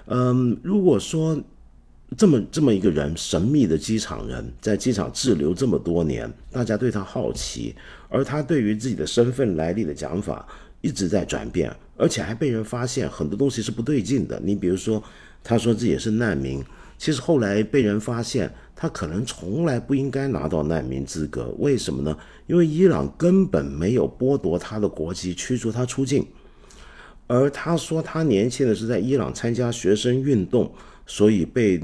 [0.05, 1.37] 嗯，如果说
[2.15, 7.75] 这么这么一个人神秘的机场人在机场滞留这么多年，大家对他好奇，
[8.07, 10.47] 而他对于自己的身份来历的讲法
[10.79, 14.39] 一直在转变，而且还被人发现很多东西是不对劲的。
[14.41, 15.03] 你比如说，
[15.43, 16.63] 他说自己是难民。
[16.97, 21.53] 其实后来被人发现，他可能从来不应该拿到难民资格。
[21.59, 22.17] 为什么呢？
[22.47, 26.25] 因为伊朗根本没有剥夺他的国籍，驱逐他出境。
[27.27, 30.71] 而他说他年轻的是在伊朗参加学生运动，
[31.05, 31.77] 所以被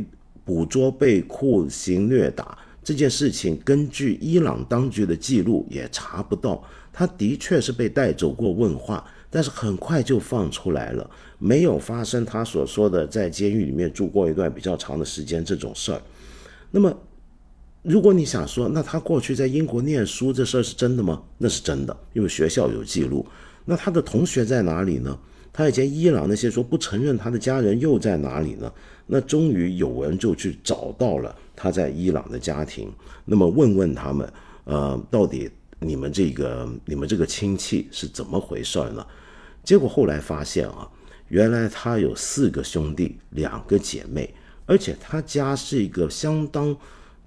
[0.46, 6.64] 捕捉、被酷刑虐打这件事情，根据伊朗当局的记录也查不到。
[6.94, 9.06] 他的确是被带走过问话。
[9.30, 16.02] 但是很快就放出来了，没有发生他所说的在监狱里面住过一段比较长的时间这种事儿。
[16.76, 16.94] 那么，
[17.84, 21.24] 如果你想说，那他过去在英国念书这事儿是真的吗？
[21.38, 23.26] 那是真的，因为学校有记录。
[23.64, 25.18] 那他的同学在哪里呢？
[25.54, 28.70] 他以前伊朗那些说不承认他的家人又在哪里呢？
[29.08, 32.92] 那终于有人就去找到了他在伊朗的家庭，
[33.24, 34.34] 那么问问他们，
[34.66, 35.50] 呃，到底
[35.80, 39.08] 你们这个你们这个亲戚是怎么回事呢？
[39.64, 40.86] 结果后来发现啊，
[41.30, 44.34] 原来他有四个兄弟，两个姐妹，
[44.66, 46.76] 而且他家是一个相当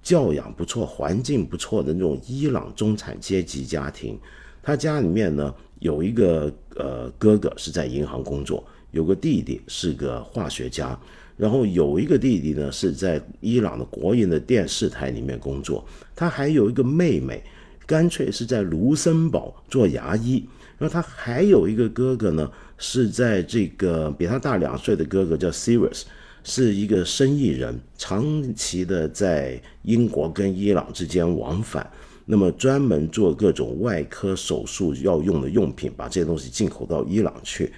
[0.01, 4.19] 教养不错、环境不错的那种伊朗中产阶级家庭。
[4.61, 10.99] 他家里面呢有一个呃哥哥是在银行工作，有个弟弟是个化学家，
[11.37, 15.85] 然后有一个弟弟呢是在伊朗的国营的电视台里面工作，
[16.15, 17.43] 他还有一个妹妹。
[17.85, 20.47] 干脆是在卢森堡做牙医。
[20.77, 26.03] 然后他还有一个哥哥呢，是在这个比他大两岁的哥哥叫 Sirius，
[26.49, 31.87] 是一个生意人，长期的在英国跟伊朗之间往返，
[32.25, 37.71] 那么专门做各种外科手术要用的用品，把这些东西进口到伊朗去。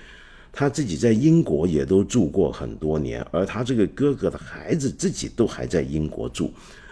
[0.54, 6.50] 他自己在英国也都住过很多年，而他这个哥哥的孩子自己都还在英国住。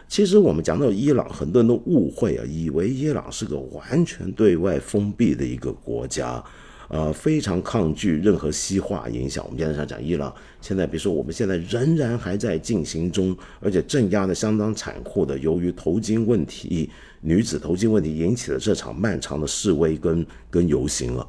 [0.10, 6.44] 其实我们讲到伊朗，很多人都误会啊，以为伊朗是个完全对外封闭的一个国家，
[6.90, 9.46] 呃，非常抗拒任何西化影响。
[9.46, 16.90] 我们现在讲伊朗，现在比如说我们现在仍然还在进行中，而且镇压的相当残酷的，由于头巾问题、
[17.22, 21.28] 女子头巾问题引起了这场漫长的示威跟跟游行了。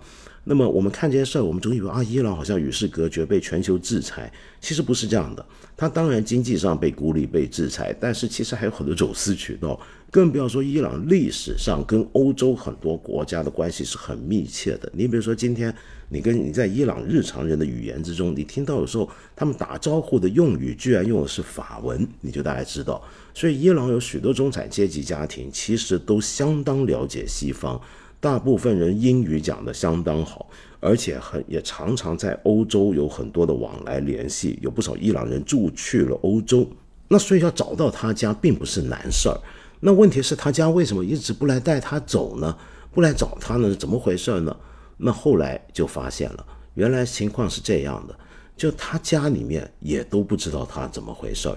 [0.51, 4.29] 那么我们看这些事儿，我们总以为啊，伊朗好像与世隔绝，被全球制裁。
[4.61, 5.47] 其实不是这样的，
[5.77, 9.81] 它当然经济上被孤立、被制裁，但是其实还有很多走私渠道。
[10.11, 14.91] 更不要说伊朗历史上跟欧洲很多国家的关系是很密切的。
[14.93, 15.73] 你比如说，今天
[16.09, 23.01] 你跟你在伊朗日常人的语言之中，你听到有时候他们打招呼的用语居然用的是法文，你就大概知道。
[23.33, 27.81] 所以伊朗有许多中产阶级家庭，其实都相当了解西方。
[28.21, 30.47] 大部分人英语讲得相当好，
[30.79, 36.69] 而且很也常常在欧洲有很多的往来联系，有不少伊朗人住去了欧洲。
[37.09, 39.41] 那所以要找到他家并不是难事儿。
[39.81, 42.55] 那问题是，他家为什么一直不来带他走呢？
[42.93, 43.75] 不来找他呢？
[43.75, 44.55] 怎么回事呢？
[44.99, 48.15] 那后来就发现了，原来情况是这样的，
[48.55, 51.57] 就他家里面也都不知道他怎么回事儿。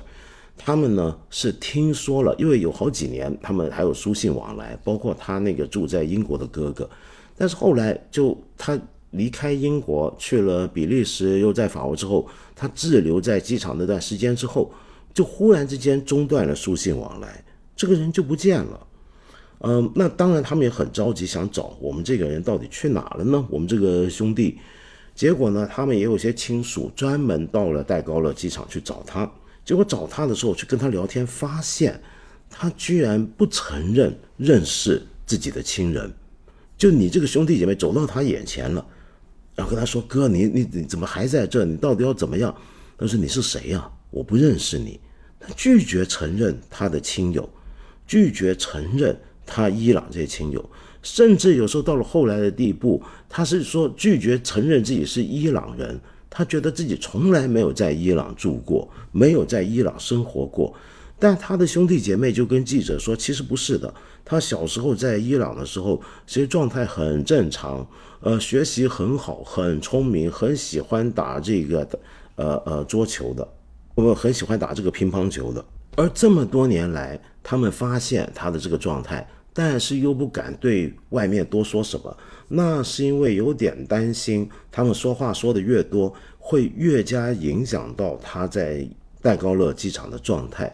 [0.57, 6.89] 他们呢是听说了，因为有好几年他们还有书信往来，包括他那个住在英国的哥哥，
[7.35, 8.79] 但是后来就他
[9.11, 14.71] 离开英国去了比利时，又在法国之后，他滞留在机场那段时间之后，
[15.13, 17.43] 就忽然之间中断了书信往来，
[17.75, 18.87] 这个人就不见了。
[19.65, 23.45] 嗯，那当然他们也很着急，想找我们这个人到底去哪了呢？
[23.49, 24.57] 我们这个兄弟，
[25.15, 29.31] 结果呢，他们也有些亲属专门到了戴高乐机场去找他。
[29.65, 32.01] 结果找他的时候，去跟他聊天，发现
[32.49, 36.11] 他居然不承认认识自己的亲人。
[36.77, 38.85] 就你这个兄弟姐妹走到他眼前了，
[39.55, 41.63] 然后跟他说：“哥，你你你怎么还在这？
[41.63, 42.53] 你到底要怎么样？”
[42.97, 43.89] 他说：“你是谁呀？
[44.09, 44.99] 我不认识你。”
[45.39, 47.49] 他拒绝承认他的亲友，
[48.05, 50.69] 拒绝承认他伊朗这些亲友，
[51.01, 55.99] 甚至有时候到了后来的地步，他是说拒绝承认自己是伊朗人。
[56.35, 60.73] 他觉得自己从来没有在伊朗住过，没有在伊朗生活过，
[61.19, 63.93] 但他的兄弟姐妹就跟记者说，其实不是的。
[64.25, 67.87] 他小时候在伊朗的时候，其实状态很正常，
[68.21, 71.87] 呃，学习很好，很聪明，很喜欢打这个
[72.35, 73.47] 呃呃桌球的，
[73.93, 75.63] 我很喜欢打这个乒乓球的。
[75.95, 82.17] 而这么多年来，他们发现他的这个状态，但是又不敢对外面多说什么。
[82.55, 88.87] 那是因为有点担心，他们说话说的越多，会越加影响到他在
[89.23, 90.71] 戴高乐机场的状态，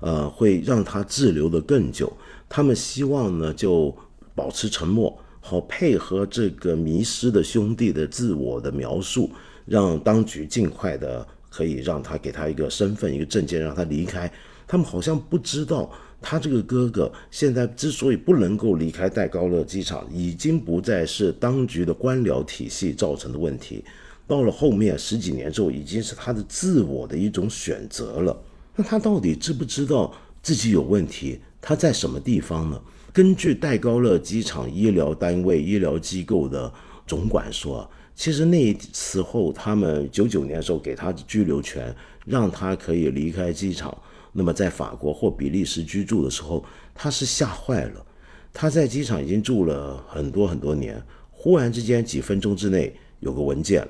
[0.00, 2.12] 呃，会让他滞留的更久。
[2.48, 3.96] 他们希望呢，就
[4.34, 9.30] 保持沉默，好配合这个迷失的兄弟的自我的描述，
[9.66, 14.28] 让当局尽快的可以让他给他一个身份、一个证件，让他离开。
[14.66, 15.88] 他们好像不知道。
[16.20, 23.84] 他这个哥哥现在之所以不能够离开戴高乐机场，已经不再是当局的官僚体系造成的问题，
[24.26, 28.36] 到了后面十几年之后，已经是他的自我的一种选择了。
[28.76, 30.12] 那他到底知不知道
[30.42, 31.40] 自己有问题？
[31.60, 32.80] 他在什么地方呢？
[33.12, 36.72] 根据戴高乐机场医疗单位、医疗机构的
[37.06, 41.94] 总管说，其实那时候他们九九年的时候给他的居留权，
[42.24, 43.96] 让他可以离开机场。
[44.32, 46.64] 那么在法国或比利时居住的时候，
[46.94, 48.06] 他是吓坏了。
[48.52, 51.00] 他在机场已经住了很多很多年，
[51.30, 53.86] 忽然之间几分钟之内有个文件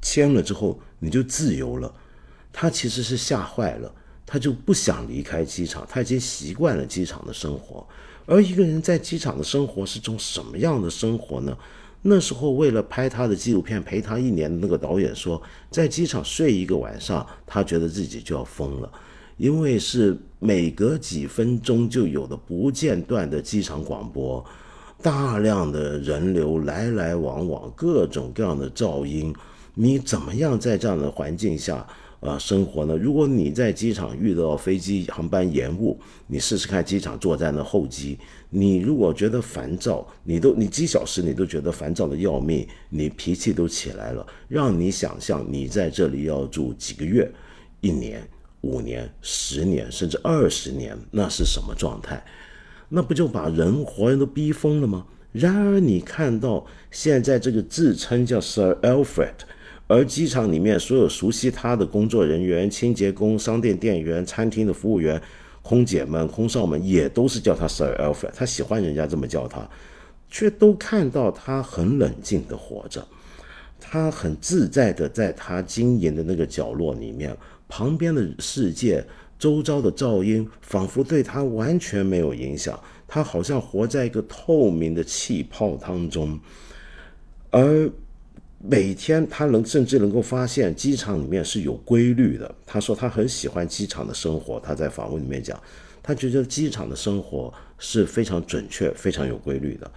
[0.00, 1.92] 签了之后，你就自由了。
[2.52, 3.94] 他其实是吓坏了，
[4.26, 7.86] 他就不想离开机场，他已经习惯了机场的生活。
[8.26, 11.56] 而一个人在机场的生活是种什么样的生活呢？
[12.02, 15.40] 那时候为了拍他的纪录片，陪他一年的那个导演说，
[15.70, 18.92] 在机场睡一个晚上，他觉得自己就要疯了。
[19.42, 24.44] 因为是每隔几分钟就有的不间断的机场广播，
[25.02, 29.34] 大量的人流来来往往，各种各样的噪音，
[29.74, 31.84] 你怎么样在这样的环境下
[32.20, 32.96] 啊生活呢？
[32.96, 38.16] 如果你在机场遇到飞机航班延误，你试试看机场作战的候机，
[38.48, 47.28] 你如果觉得烦躁，你都你几小时你都觉得烦躁的要命，你脾气都起来了，让你想象你在这里要住几个月、
[47.80, 48.24] 一年。
[48.62, 52.24] 五年、十年，甚至二十年，那是什么状态？
[52.88, 55.06] 那不就把人活人都逼疯了吗？
[55.32, 59.32] 然而你看到现在这个自称叫 Sir Alfred，
[59.86, 65.20] 而机场里面所有熟悉他的工作人员、清洁工、商店店员、餐厅的服务员、
[65.62, 69.66] 空姐们、空少们也都是叫他 Sir Alfred，他喜欢人家这么叫他，
[70.28, 73.02] 却都看到他很冷静的活着。
[73.80, 77.36] 他很自在的在他经营的那个角落里面，
[77.74, 79.02] 旁边的世界、
[79.38, 82.78] 周遭的噪音仿佛对他完全没有影响。
[83.08, 86.38] 他好像活在一个透明的气泡当中，
[87.48, 87.90] 而
[88.58, 92.54] 每天他能甚至能够发现机场里面是有规律的。
[92.66, 94.60] 他说他很喜欢机场的生活。
[94.60, 95.58] 他在访问里面讲，
[96.02, 99.90] 他觉得机场的生活是非常准确、非常有规律的。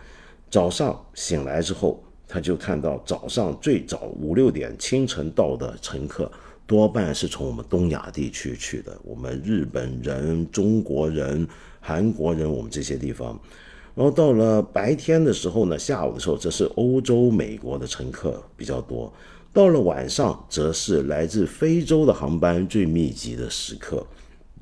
[0.49, 2.01] 早上醒来之后。
[2.27, 6.29] 他就看到早上最早五六点清晨到的乘客，
[6.67, 11.47] 多半是从我们东亚地区去的，我们日本人、中国人、
[11.79, 13.39] 韩国人，我们这些地方。
[13.93, 19.13] 然后到了白天的时候呢，下午的时候，则是欧洲、美国的乘客比较多。
[19.53, 24.05] 到了晚上，则是来自非洲的航班最密集的时刻。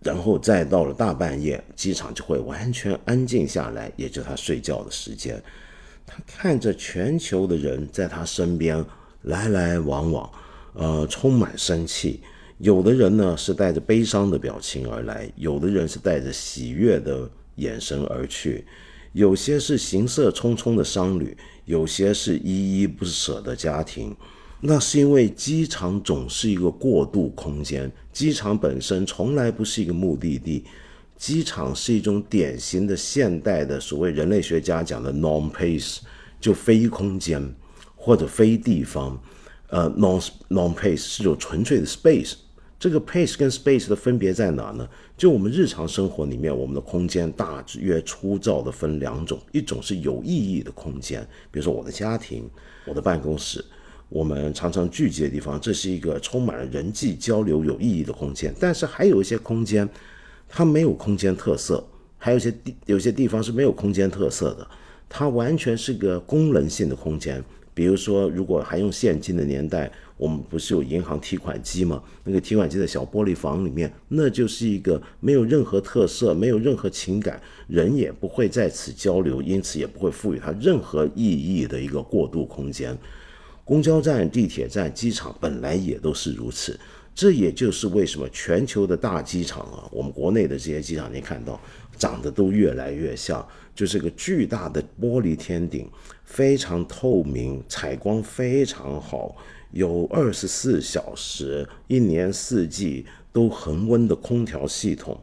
[0.04, 5.42] 然后再到了大半夜，机场就会完全安静下来，也就他睡觉的时间。
[6.06, 8.84] 他看着全球的人在他身边
[9.22, 10.30] 来来往往，
[10.74, 12.22] 呃，充满生气。
[12.60, 18.66] 有的人呢是带着悲伤的表情而来，有的人是带着喜悦的眼神而去。
[19.12, 24.16] 有些是行色匆匆的商旅，有些是依依不舍的家庭。
[24.62, 30.64] 那是因为机场总是一个过渡空间，机场本身从来不是一个目的地。
[31.18, 35.98] 机场是一种典型的现代的所谓人类学家讲的 non-place，
[36.40, 37.54] 就非空间
[37.96, 39.22] 或者非地方。
[39.74, 42.36] 呃，non non-pace 是种纯粹的 space。
[42.80, 44.88] 这个 pace 跟 space 的分别在哪呢？
[45.18, 52.48] 就我们日常生活里面，我们的空间大约粗糙的分两种，一种是有意义的空间，比如说我的家庭、
[52.86, 53.66] 我的办公室，
[54.10, 58.54] 我们常常聚集的地方，这是一个充满了人际交流、有意义的空间。
[58.60, 59.90] 但是还有一些空间。
[60.56, 61.84] 它没有空间特色，
[62.20, 64.68] 还有一些地有些地方是没有空间特色的，
[65.10, 67.44] 它完全是个功能性的空间。
[67.74, 72.02] 比如说，如果还用现金的年代，我们不是有银行提款机吗？
[72.24, 82.98] 那个提款机的小玻璃房里面，那就是一个没有任何特色、没有任何情感，人也不会在此交流，因此也不会赋予它任何意义的一个过渡空间。
[83.66, 86.80] 公交站、地铁站、机场本来也都是如此。
[87.16, 91.62] 这也就是为什么全球的大机场啊，我们国内的这些机场，你看到
[91.96, 95.88] 长得都越来越像，就是个巨大的玻璃天顶，
[96.34, 99.36] 非常透明，采光非常好，
[99.70, 105.16] 有二十四小时、一年四季都恒温的空调系统，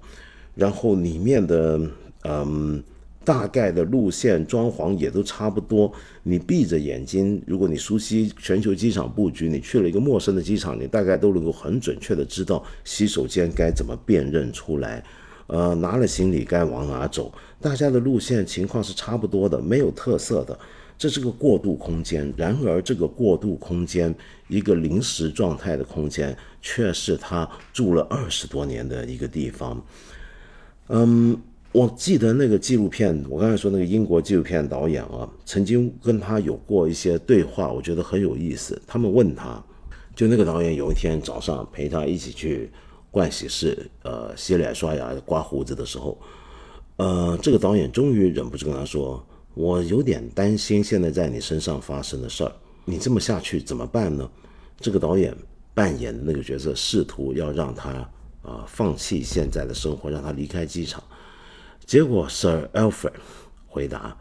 [0.54, 1.80] 然后里面的
[2.22, 2.80] 嗯。
[3.22, 5.92] 大概的路线装潢也都差不多。
[6.22, 15.04] 你闭着眼睛，如果你熟悉全球机场布局，你去了一个陌生的机场，你大概都能够很准确的知道洗手间该怎么辨认出来。
[15.48, 17.30] 呃，拿了行李该往哪走，
[17.60, 20.58] 大家的路线情况是差不多的，没有特色的。
[21.00, 22.30] 这是个过渡空间。
[22.36, 24.14] 然而，这个过渡空间，
[24.48, 29.82] 一个临时状态的空间，却是他住了二十多年的一个地方。
[30.88, 31.40] 嗯。
[31.72, 38.82] 我记得那个纪录片，我刚才说那个英国纪录片导演啊，曾经跟他有过一些对话，我觉得很有意思。
[38.88, 39.62] 他们问他，
[40.16, 42.68] 就那个导演有一天早上陪他一起去
[43.12, 46.18] 盥洗室，呃，洗脸、刷牙、刮胡子的时候，
[46.96, 49.24] 呃，这个导演终于忍不住跟他说
[49.54, 52.52] ：“我有点担心现在在你身上发生的事儿，
[52.84, 54.30] 你这么下去怎么办呢？”
[54.78, 55.36] 这个导演
[55.74, 57.90] 扮演的那个角色试图要让他
[58.42, 61.02] 啊放弃现在的生活，让他离开机场。
[61.84, 63.12] 结果，Sir Alfred
[63.66, 64.16] 回答：“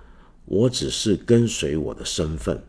[0.46, 2.62] 我只是跟随我的身份。”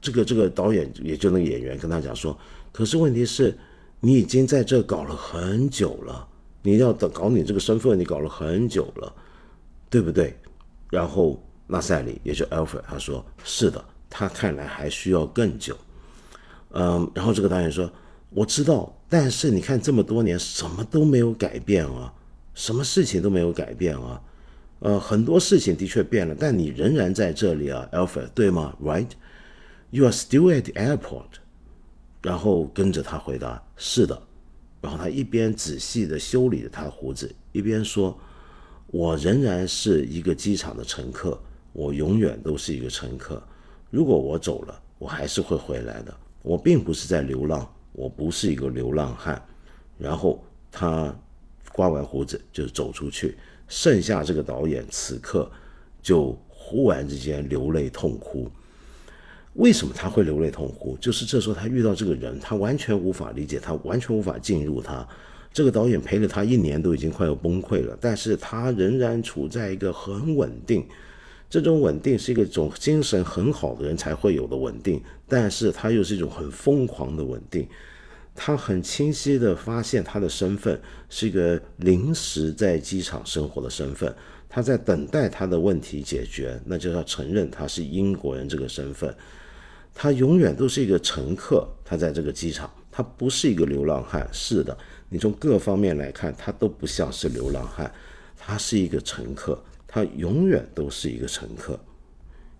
[0.00, 2.38] 这个这个导演也就那个演员跟他讲说
[2.70, 3.56] ：“可是问题是，
[4.00, 6.28] 你已经在这搞了很久了，
[6.62, 9.14] 你要搞搞你这个身份，你搞了很久了，
[9.88, 10.36] 对不对？”
[10.90, 11.42] 然后
[11.72, 15.76] 纳赛里也就 Alfred 他说：“是的，他看来还需要更久。”
[16.70, 17.90] 嗯，然后这个导演说
[18.30, 22.12] ：“我知道，但是你看这么多年，什么都没有改变啊，
[22.54, 24.20] 什么事情都没有改变啊。”
[24.80, 31.40] 呃，很多事情的确变了，但你仍然在这里啊，Alfred，对吗？Right？You are still at the airport。
[32.20, 34.20] 然后跟着他回答：“是的。”
[34.82, 38.18] 然后他一边仔细的修理着他的胡子，一边说
[38.88, 41.40] ：“我仍然是一个机场的乘客，
[41.72, 43.42] 我永远都是一个乘客。
[43.90, 46.14] 如果我走了，我还是会回来的。
[46.42, 49.40] 我并不是在流浪，我不是一个流浪汉。”
[49.98, 51.14] 然后他
[51.72, 53.36] 刮完胡子就走出去。
[53.68, 55.50] 剩下这个导演此刻
[56.02, 58.50] 就忽然之间流泪痛哭。
[59.54, 60.96] 为什么他会流泪痛哭？
[61.00, 65.06] 就是这时候他遇到这个人，他完全无法理解，他完全无法进入他。
[65.52, 70.86] 这个导演陪了他一年，都已经快要崩溃了，但是他仍然处在一个很稳定。
[71.52, 77.68] 这种稳定是一个种精神很好的人才会有的稳定，但是他又是一种很疯狂的稳定。
[78.34, 80.80] 他很清晰的发现他的身份
[81.10, 84.10] 是一个临时在机场生活的身份，
[84.48, 89.14] 他在等待他的问题解决，那就要承认他是英国人这个身份。
[89.94, 94.26] 他永远都是一个乘客，他在这个机场，他不是一个流浪汉。
[94.32, 94.74] 是的，
[95.10, 97.92] 你从各方面来看，他都不像是流浪汉，
[98.38, 99.62] 他是一个乘客，
[99.92, 101.78] 他永远都是一个乘客。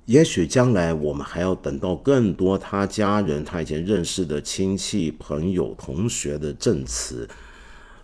[0.04, 7.26] 也许将来我们还要等到更多他家人、他以前认识的亲戚、朋友、同学的证词，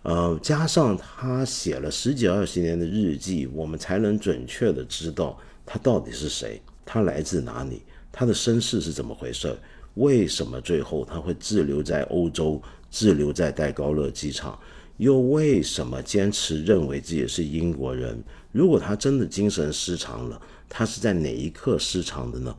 [0.02, 7.82] 呃，加上他写了十几二十年的日记，我们才能准确的知道他到底是谁，他来自哪里。
[8.10, 9.54] 他的身世是怎么回事？
[9.94, 14.58] 为什么最后他会滞留在欧洲，滞留在戴高乐机场？
[14.96, 18.22] 又为什么坚持认为自己是英国人？
[18.52, 22.54] 如果他真的精神失常了，他是在哪一刻失常的呢？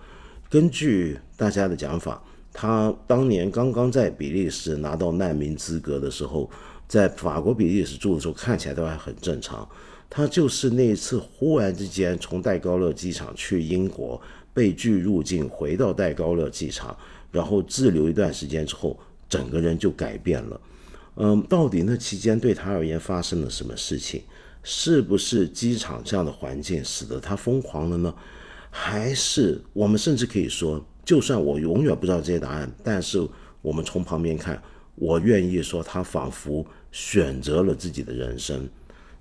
[0.50, 2.22] 根据大家的讲法，
[2.54, 6.50] 他当年刚刚在比利时拿到难民资格的时候，
[6.88, 9.68] 在法国比利时住的时候，看起来都还很正常。
[10.10, 14.22] 他就是那一次忽然之间从戴高乐机场去英国。
[14.52, 16.98] 被拒入境，回到戴高乐机场，
[17.32, 20.62] 然后滞留一段时间之后，整个人就改变了。
[21.16, 24.24] 嗯，到底那期间对他而言发生了什么事情？
[24.64, 28.14] 是不是机场这样的环境使得他疯狂了呢？
[28.72, 33.20] 还是我们甚至可以说，就算我永远不知道这些答案，但是
[33.62, 34.62] 我们从旁边看，
[34.96, 38.70] 我愿意说他仿佛选择了自己的人生，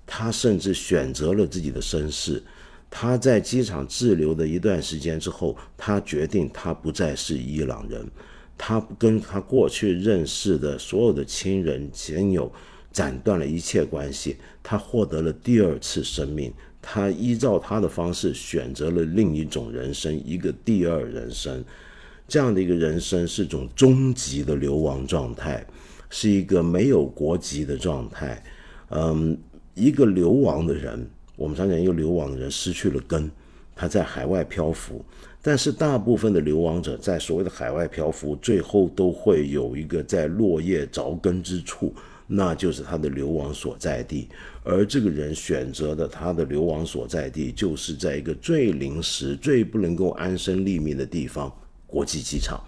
[0.05, 2.43] 他甚至选择了自己的身世。
[2.91, 8.07] 他在机场滞留的一段时间之后，他决定他不再是伊朗人，
[8.57, 12.51] 他跟他过去认识的所有的亲人亲友
[12.91, 21.63] 斩断了一切关系，他获得了第二次生命，他依照他的方式选择了另一种人生，一个第二人生，
[22.27, 25.65] 这样的一个人生是种终极的流亡状态，
[26.09, 28.43] 是一个没有国籍的状态，
[28.89, 29.37] 嗯，
[29.75, 31.07] 一个流亡的人。
[31.35, 33.31] 我们常讲，一个流亡的人失去了根，
[33.75, 35.05] 他在海外漂浮。
[35.41, 41.93] 但是大部分的流亡者在所谓的海外漂浮，最后都会有一个在落叶着根之处，
[42.31, 44.29] 那就是他的流亡所在地。
[44.63, 51.51] 而这个人选择的他的流亡所在地，就是在一个最临时、最不能够安身立命的地方——
[51.87, 52.61] 国际机场。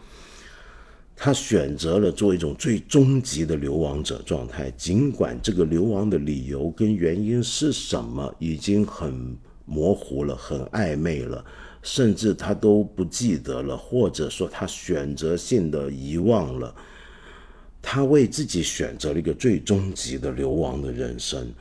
[1.15, 11.45] 他选择了做一种最终极的流亡者状态，尽管这个流亡的理由跟原因是什么已经很模糊了、很暧昧了，
[11.83, 16.73] 甚至他都不记得了，或者说他选择性的遗忘了。
[17.81, 21.51] 他为自己选择了一个最终极的流亡的人生。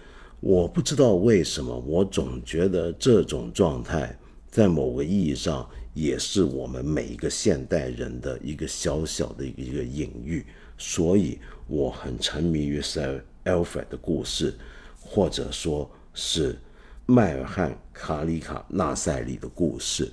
[0.40, 4.18] 我不知道为什么，我总觉得这种状态
[4.50, 5.68] 在某个意义上。
[5.92, 10.46] 也是我们每一个现代人的一个小小的一个隐喻，
[10.78, 14.54] 所以我很沉迷于 Sir Alfred 的故事，
[15.00, 16.56] 或者说是
[17.06, 20.12] 迈尔汉·卡里卡纳赛里的故事。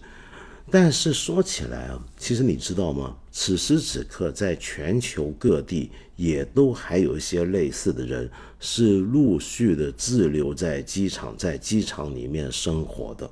[0.72, 3.16] 但是说起来啊，其实你知道吗？
[3.39, 8.27] 此时此刻，在全球各地也都还有一些类似的人，
[8.59, 13.29] 是陆续的滞留在机场，在机场里面生活的。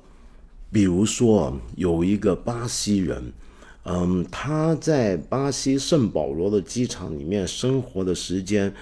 [0.70, 3.32] 比如说，有一个巴西人，
[3.82, 8.72] 嗯，他在巴西圣保罗的机场里面生活的时间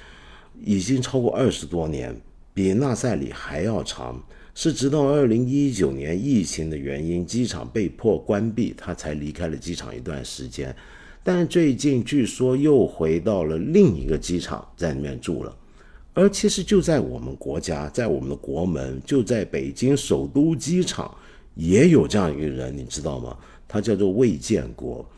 [0.63, 2.15] 已经超过二十多年，
[2.53, 4.23] 比纳赛里还要长。
[4.55, 10.77] 是直到二零一九年疫情的原因，机场被迫关闭，他才离开了机场一段时间。
[11.25, 15.57] 但最近据说又回到了另一个机场，在里面住了。
[16.13, 21.13] 而其实就在我们国家，在我们的国门，就在北京首都机场。
[21.55, 23.37] 也有这样一个人，你知道吗？
[23.69, 25.09] 他叫做魏建国。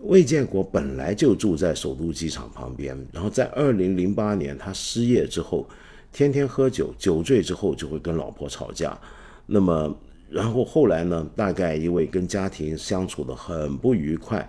[0.00, 5.66] 魏建国本来就住在首都机场旁边，然后在二零零八年他失业之后，
[6.12, 8.98] 天天喝酒，酒醉之后就会跟老婆吵架。
[9.46, 9.96] 那么，
[10.28, 11.24] 然后后来呢？
[11.36, 14.46] 大概因为跟家庭相处的很不愉快，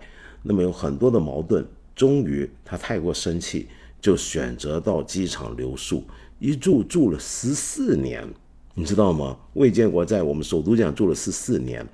[0.47, 3.67] 那么有很多的矛盾，终于他太过生气，
[3.99, 6.03] 就选择到机场留宿，
[6.39, 8.25] 一住住了十四年。
[8.73, 9.35] 你知道吗？
[9.53, 11.85] 魏建国在我们首都机场住了十四年，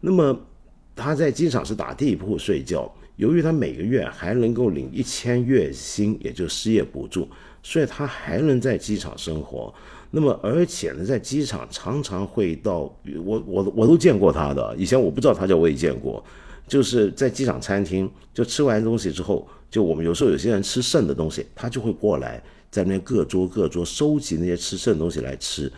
[0.00, 0.34] 那么
[0.96, 2.90] 他在机场是打地铺睡觉。
[3.16, 7.28] 由于他每个月还能够领一千月薪，也就失业补助，
[7.62, 9.72] 所以他还能在机场生活。
[10.10, 12.80] 那么而且呢，在机场常常会到
[13.24, 16.24] 我我我都见过他的，以前我不知道他叫魏建国，
[16.66, 25.70] 就是在机场餐厅就吃完东西之后，就我们有时候有些人吃剩的东西，他就会过来在那边各桌各桌收集那些吃剩的东西来吃。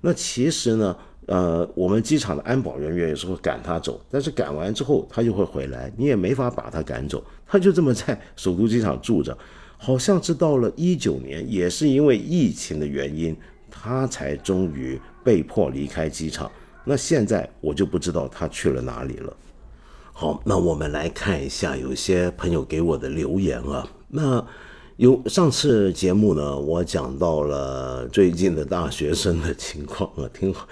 [0.00, 0.96] 那其实呢？
[1.26, 9.34] 呃，我们机场的安保人员有时候赶他走，但是赶完之后他就会回来，你也没法把他赶走，他就这么在首都机场住着，
[9.78, 13.34] 好像是到了一九年，也是因为疫情的原因，
[13.70, 16.52] 他才终于被迫离开机场。
[16.84, 19.34] 那现在我就不知道他去了哪里了。
[20.16, 24.46] 好，那我们来看一下，有些朋友给我的留言啊，那。
[24.96, 30.68] 有上次节目呢，我讲到了最近的大学生的情况啊，挺好，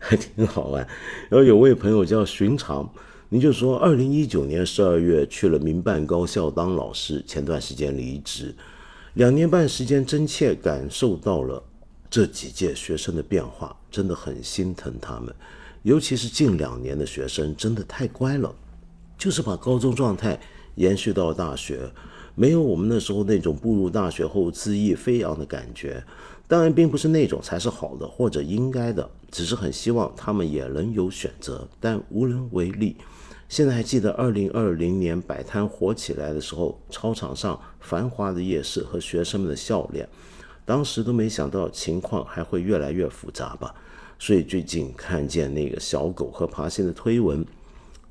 [0.00, 0.84] 还挺好玩。
[1.28, 2.92] 然后有位朋友叫寻常，
[3.28, 8.52] 你就说，二零一九年十二月去了民办高校当老师，前段时间离职，
[9.12, 11.62] 两年半时间，真切感受到了
[12.10, 15.32] 这几届学生的变化，真的很心疼他们，
[15.84, 18.52] 尤其是近两年的学生，真的太乖了，
[19.16, 20.38] 就是把高中状态
[20.76, 21.90] 延续到大学。
[22.36, 26.02] 没有我们那时候那种步入大学后恣意飞扬的感觉，
[26.48, 32.96] 当然并不是那种才是好的或者应该的，只是很希望他们也能有选择，但无能为力。
[33.48, 40.08] 现在还记得二零二零年摆摊火起来的时候，操场上繁华的夜市和学生们的笑脸，
[40.64, 43.72] 当时都没想到情况还会越来越复杂吧。
[44.18, 47.46] 所以最近看见那个小狗和爬行的推文。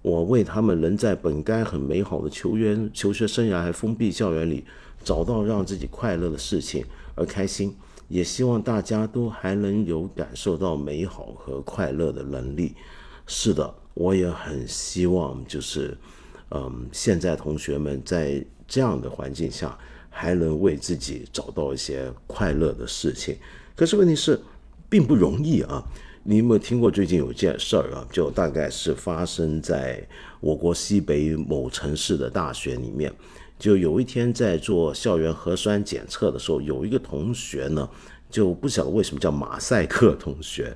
[0.04, 4.66] 我为他们能在本该很美好的球员求学生涯还封闭校园里
[5.02, 6.86] 找到让自己快乐的事情
[7.16, 7.74] 而开心，
[8.10, 12.76] 也希望大家都还能有感受到美好和快乐的能力。
[13.26, 15.98] 是的，我也很希望，就是，
[16.52, 19.78] 嗯，现在同学们在这样的环境下
[20.10, 23.38] 还能为自己找到一些快乐的事情。
[23.74, 24.38] 可是问题是，
[24.90, 25.82] 并不容易啊。
[26.26, 28.08] 你有没有听过最近有件事儿啊？
[28.10, 30.02] 就大概是发生在
[30.40, 33.12] 我国西北某城市的大学里面。
[33.60, 37.90] 就有一天在做校园核酸检测的时候，有一个同学呢，
[38.30, 40.74] 就不晓得为什么叫马赛克同学。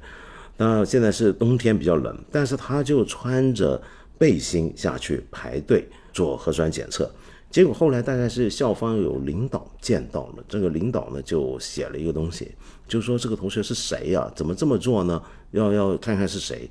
[0.58, 3.82] 那现在是冬天比较冷，但是他就穿着
[4.18, 7.10] 背心下去排队做核酸检测。
[7.50, 12.52] 结果后来大概是校方有领导见到了，这个领导呢就写了一个东西，
[12.88, 14.32] 就说这个同学是谁呀？
[14.36, 15.22] 怎么这么做呢？
[15.52, 16.70] 要要看看是谁。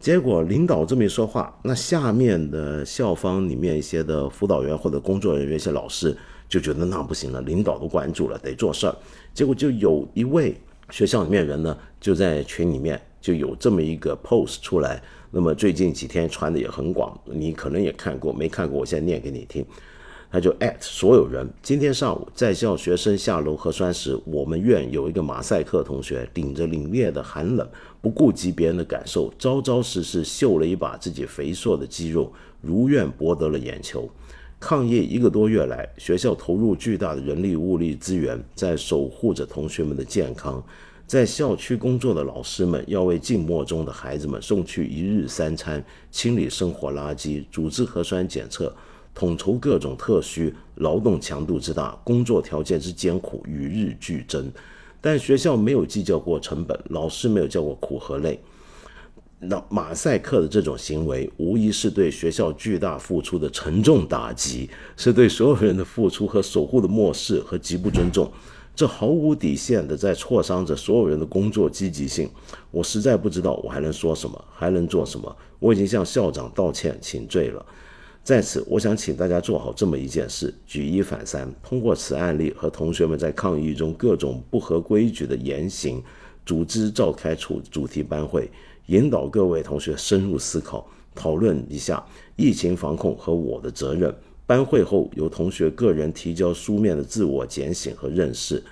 [0.00, 6.16] 结果领导这么一说话，那下面的校方里面一些的辅导员或者工作人员、一些老师
[6.48, 8.96] 就觉得那不行了，领导都关注了，得做事儿。
[9.34, 10.56] 结果就有一位
[10.90, 15.02] 学校里面人呢，就在群里面就有这么一个 post 出来。
[15.30, 19.66] 那么最近几天传的也很广，你可能也看过，没看过，我现在念给你听。
[20.30, 21.48] 他就艾特所有人。
[21.62, 27.66] 今天上午在校学生下楼核酸时，我们院有一个马赛克同学，顶着凛冽的寒冷，
[28.00, 34.08] 不顾及别人的感受，招招实实秀了一把自己肥硕的肌肉，如愿博得了眼球。
[34.60, 40.62] 抗疫一个多月来，学校投入巨大的人力物力资源，在守护着同学们的健康。
[41.06, 48.70] 在校区工作的老师们要为静默中的孩子们送去一日三餐，清理生活垃圾，组织核酸检测。
[49.14, 54.50] 统筹各种特需，劳动强度之大，工作条件之艰苦，与日俱增。
[55.00, 58.40] 但学校没有计较过成本，老师没有叫过苦和累。
[59.40, 68.28] 那马赛克的这种行为，无疑是对学校巨大付出的沉重打击，是对所有人的付出和守护的漠视和极不尊重。
[68.74, 72.28] 这毫无底线的在挫伤着所有人的工作积极性。
[72.70, 75.36] 我实在不知道我还能说什么，还能做什么。
[75.60, 77.64] 我已经向校长道歉请罪了。
[78.28, 86.02] 在此，我想请大家做好这么一件事：举一反三，通过此案例和同学们在抗议中各种不合规矩的言行，
[86.44, 88.50] 组织召开主主题班会，
[88.88, 92.04] 引导各位同学深入思考，讨论一下
[92.36, 94.14] 疫情防控和我的责任。
[94.44, 98.62] 班会后，由同学个人提交书面的自我检醒和认识。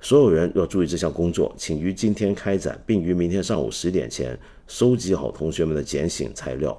[0.00, 4.36] 所有人要注意这项工作，请于今天开展，并于明天上午十点前
[4.66, 6.76] 收集好同学们的检醒材料。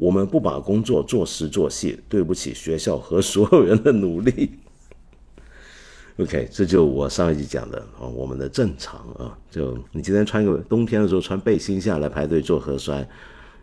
[0.00, 4.52] 我们不把工作做实做细，对不起学校和所有人的努力。
[6.16, 13.06] OK，这就我上一集讲的啊，我们的正常啊，就你今天穿个冬天的时候穿背心下来排队做核酸，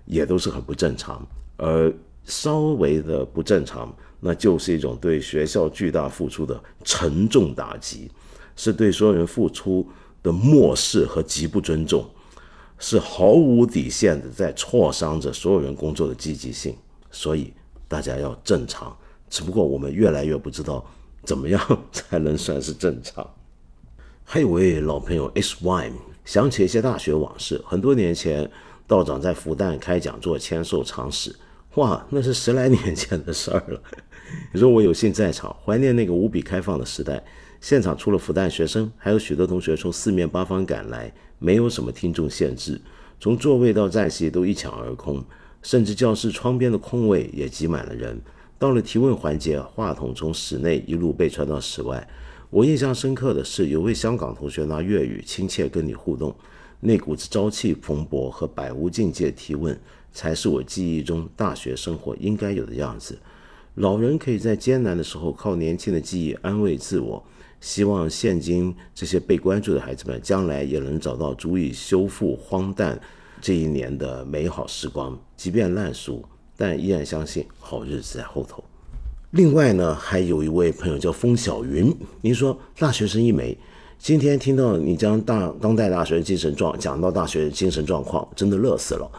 [0.06, 1.28] 也都是很不正常。
[1.56, 1.92] 而
[2.24, 8.12] 稍微的不正常，那就是一种对学校巨大付出的沉重打击，
[8.56, 9.88] 是对所有人付出
[10.22, 12.08] 的漠视和极不尊重。
[12.80, 16.76] 是毫无底线的在挫伤着所有人工作的积极性，
[17.12, 17.54] 所以
[17.88, 18.96] 大家要正常。
[19.30, 20.86] 只不过我们越来越不知道
[21.24, 21.60] 怎么样
[21.92, 23.30] 才能算是正常。
[24.24, 25.92] 还有位老朋友 S Y
[26.24, 27.62] 想起一些大学往事。
[27.66, 28.50] 很多年前，
[28.86, 31.36] 道长在复旦开讲座签售常识，
[31.76, 33.82] 哇，那是十来年前的事儿了。
[34.54, 37.24] 你说我有幸在场，怀念那个无比开放的时代。
[37.60, 42.80] 现场除了复旦学生，还有许多同学从四面八方赶来，没有什么听众限制，
[43.20, 45.24] 从座位到站席都一抢而空，
[45.62, 48.20] 甚至教室窗边的空位也挤满了人。
[48.60, 52.08] 到了提问环节，话筒从室内一路被传到室外。
[52.50, 56.34] 我印象深刻的是，有位香港同学拿粤语亲切跟你互动，
[56.80, 59.80] 那股子朝气蓬勃和百无禁忌的提问，
[60.12, 63.20] 才是我记忆中大学生活应该有的样子。
[63.76, 67.24] 老人可以在艰难的时候靠年轻的记忆安慰自我，
[67.60, 73.00] 希望现今这些被关注的孩子们，将来也能找到足以修复荒诞
[73.42, 76.24] 这一年的美好时光，即便烂俗，
[76.56, 78.64] 但依然相信好日子在后头。
[79.32, 81.94] 另外呢，还有一位朋友叫风小云。
[82.22, 83.58] 您说大学生一枚，
[84.00, 89.12] 今天听到你将大当代大学精神状讲到大学精神状况，真的乐死了。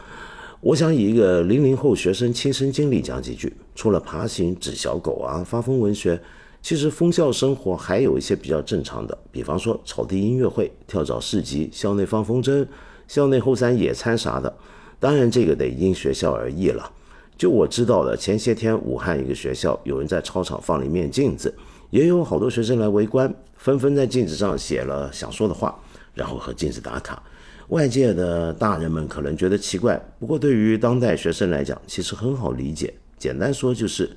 [0.61, 3.53] 我想以一个零零后学生亲身经历讲几句。
[3.75, 6.19] 除了爬行、纸小狗啊、发疯文学，
[6.61, 12.67] 其实封校生活还有一些比较正常的，比方说草地音乐会、跳蚤市集、校内放风筝、
[13.07, 14.53] 校内后山野餐啥的。
[14.99, 16.91] 当然，这个得因学校而异了。
[17.37, 21.55] 就我知道的，前些天武汉一个学校有人在操场放了一面镜子，
[21.89, 25.79] 也有好多学生来围观，纷纷在镜子上写了想说的话，
[26.13, 27.23] 然后和镜子打卡。
[27.69, 32.93] 外界的大人们可能觉得奇怪，不过对于当代学生来讲，其实很好理解。
[33.17, 34.09] 简单说就是，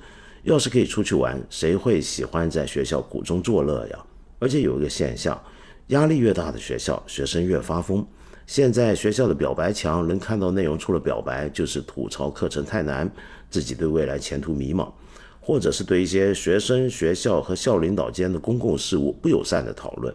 [0.43, 3.99] 要是可以出去玩，谁会喜欢在学校苦中作乐呀？
[4.39, 5.41] 而且有一个现象，
[5.87, 8.05] 压力越大的学校，学生越发疯。
[8.45, 13.09] 现在学校的表白墙能看到内容，除了表白就是吐槽课程太难，
[13.49, 14.91] 自己对未来前途迷茫，
[15.39, 20.13] 或者是对一些学生、学校和校领导间的公共事务不友善的讨论。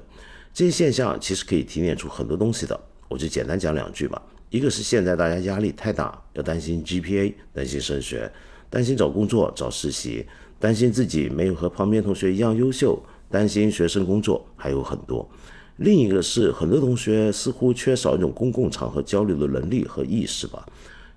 [0.53, 4.21] 这些现象其实可以提炼出很多东西的，我就简单讲两句吧。
[4.51, 8.31] 一个是现在大家压力太大，要担心 GPA，担心升学，
[8.71, 10.27] 担心找工作、找实习，
[10.59, 15.29] 担心自己没有和旁边同学一样优秀，担心学生工作，还有很多。
[15.77, 20.67] 另一个是，很多同学似乎缺少一种公共场合交流的能力和意识吧。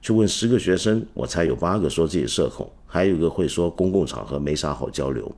[0.01, 5.31] 去问十个学生，我猜有八个说自己社恐，还有一个会说公共场合没啥好交流。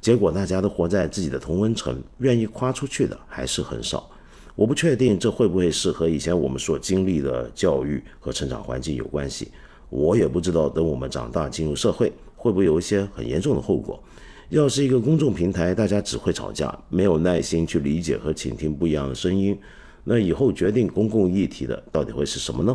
[0.00, 4.10] 结果大家都活在自己的同温层，愿意夸出去的还是很少。
[4.54, 9.48] 我不确定这会不会是和以前我们所经历的教育和成长环境有关系。
[9.92, 14.02] 我也不知道，等我们长大进入社会，会不会有一些很严重的后果。
[14.48, 19.58] 要是一个公众平台，大家只会吵架，没有耐心去理解和倾听不一样的声音，
[20.02, 22.74] 那以后决定公共议题的到底会是什么呢？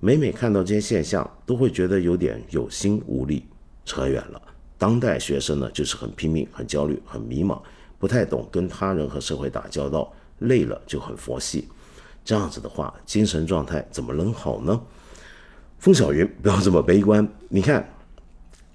[0.00, 3.44] 每每看到这些现象，都会觉得有点有心无力。
[3.84, 4.40] 扯远了，
[4.78, 7.60] 当代学生呢，就是很拼命、很焦虑、很迷茫，
[7.98, 11.68] 不太懂跟他人和社会打交道，累了就很佛系。
[12.24, 14.80] 这样子的话，精神状态怎么能好呢？
[15.84, 17.28] 风小云，不要这么悲观。
[17.50, 17.86] 你看。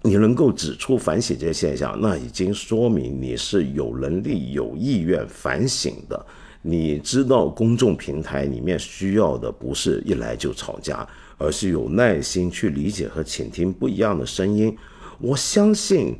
[0.01, 6.25] 你能够指出反省这些现象，那已经说明你是有能力、有意愿反省的。
[6.61, 11.05] 你知道公众平台里面需要的不是一来就吵架，
[11.37, 14.73] 而是有耐心去理解和倾听不一样的声音。
[15.19, 16.15] 我相信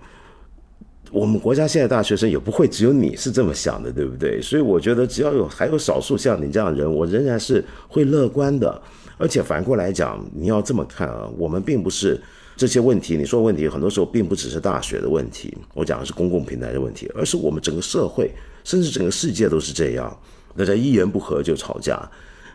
[1.10, 4.42] 我们国家现在大学生也不会只有你是这么想的，对不对？
[4.42, 8.82] 所以我觉得只要有还有少数像你这样的人，我仍然是会乐观的。
[9.20, 12.20] 而且反过来讲，你要这么看啊，我们并不是。
[12.56, 18.30] 这些问题，你说问题，很多时候并不只是大学的问题，我讲的是公共平台的问题，而是我们整个社会，
[18.66, 20.14] 甚至整个世界都是这样。
[20.58, 21.98] 大家一言不合就吵架，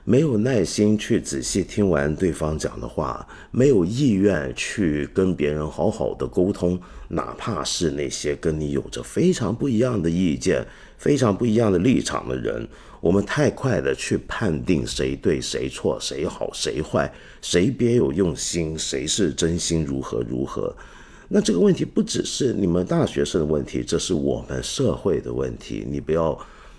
[0.05, 10.63] 没有耐心去仔细听完对方讲的话，没有意愿去跟别人好好的沟通，哪怕是那些跟你有着非常不一样的意见、
[10.99, 12.69] 非常不一样的立场的人。
[13.05, 20.75] 我们太快的去判定谁对谁错，谁好谁坏，谁别有用心，谁是真心如何如何？
[21.29, 25.87] 那这个问题不只是你们大学生的问题，这是我们社会的问题。
[25.87, 26.35] 你不要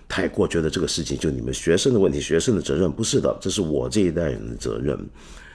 [0.09, 4.97] 太过觉得这个事情就你们学生的问题，学生的责任不是的，这是我这一代人的责任。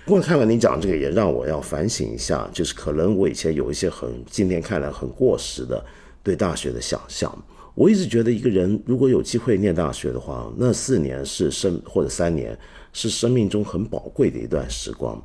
[0.05, 5.85] 不过看完你讲这个，也让我要反省一下，就是可能我以前有一些很今天看来很过时的
[6.23, 7.37] 对大学的想象。
[7.75, 12.59] 我一直觉得，一个人如果有机会念大学的话，那四年是生或者三年
[12.93, 15.23] 是生命中很宝贵的一段时光。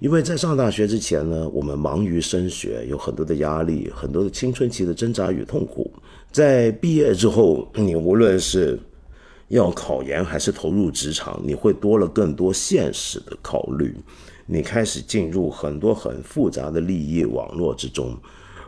[0.00, 5.90] 因为在上大学之前呢，我们忙于升学，有很多的压力，很多的青春期的挣扎与痛苦。
[6.32, 8.78] 在毕业之后，你无论是
[9.48, 13.96] 要考研还是投入职场，你会多了更多现实的考虑。
[14.46, 18.14] 你开始进入很多很复杂的利益网络之中，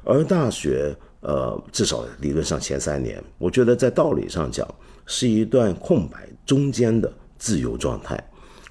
[0.04, 0.96] 而大学。
[1.26, 4.64] 呃，至少理论上前三年，我觉得在道理上讲
[5.06, 8.16] 是一段空白中间的自由状态。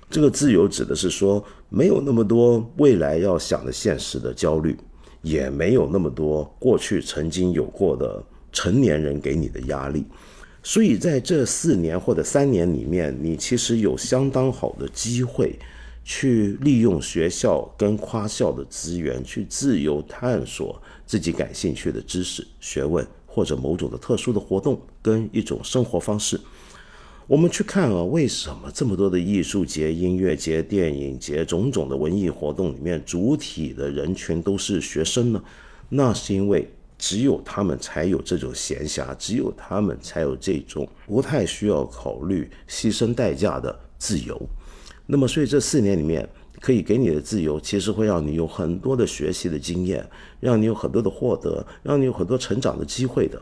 [0.10, 4.78] 这个自由指的是说，没有那么多未来要想的现实的焦虑，
[5.22, 10.06] 也没有那么多过去曾经有过的成年人给你的压力。
[10.64, 15.60] 所以在这四年或者三年里面，你其实有相当好的机会，
[16.06, 26.40] 去利用学校跟跨校的资源，去自由探索自己感兴趣的知识、学问，或者某种的特殊的活动跟一种生活方式。
[27.28, 35.44] 我们去看啊，为什么这么多的艺术节、音乐节、电影节、种种的文艺活动里面，主体的人群都是学生呢？
[35.90, 36.70] 那是因为。
[36.98, 44.42] 只有他们才有这种闲暇，只有他们才有这种不太需要考虑牺牲代价的自由。
[45.06, 46.28] 那么，所以这四年里面
[46.66, 50.04] 可以给你的自由，其实会让你有很多的学习的经验，
[50.40, 53.40] 让你有很多的获得，让你有很多成长的机会的。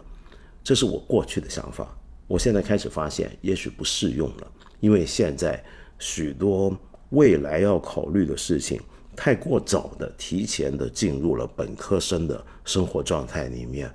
[0.62, 1.98] 这是我过去的想法。
[2.28, 4.52] 我现在开始发现，也许不适用了，
[4.82, 5.64] 因为现在
[6.00, 6.78] 许多
[7.12, 8.78] 未来要考虑的事情。
[9.16, 13.90] 太过早的、提前的进入了本科生的生活状态里面，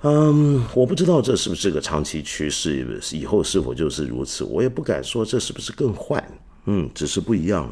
[0.00, 6.26] 嗯，我不知道这是不是个长期趋势，以后是否就是如此，我也不敢说这是不是更坏，
[6.64, 7.70] 嗯，只是不一样。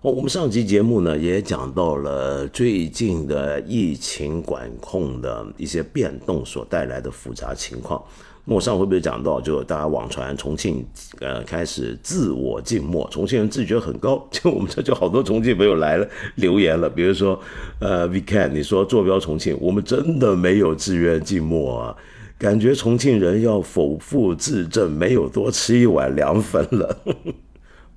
[0.00, 8.00] 哦，我们上期节目呢也讲到了最近的疫情管控的一些变动所带来的复杂情况。
[8.44, 10.86] 我上会不会讲到，就大家网传重庆，
[11.18, 17.38] 呃，开始自我静默，重庆人自觉很高， 就我们这就好多重庆朋友来了留言了，比如说，
[17.80, 21.96] 呃，We can，你说坐标重庆，我们真的没有自愿静默啊，
[22.38, 26.96] 感觉重庆人要否负自证，没有多吃一碗凉粉了。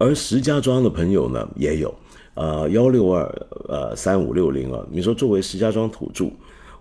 [0.01, 1.93] 而石家庄的朋友呢，也有，
[2.33, 6.31] 呃，幺六二，呃，三五六零啊，你说作为石家庄土著，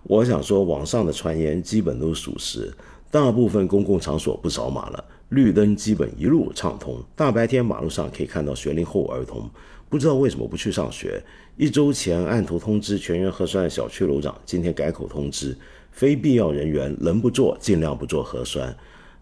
[0.01, 2.73] 我想说网上的传言基本都属实。
[3.11, 6.97] 大部分公共场所不扫码了，绿灯基本一路畅通。
[7.15, 9.47] 大白天马路上可以看到学龄后儿童，
[9.87, 11.23] 不知道为什么不去上学。
[11.57, 15.55] 一周前按图通知全员核酸小区楼长，今天改口通知，
[15.91, 18.75] 非必要人员能不做尽量不做核酸。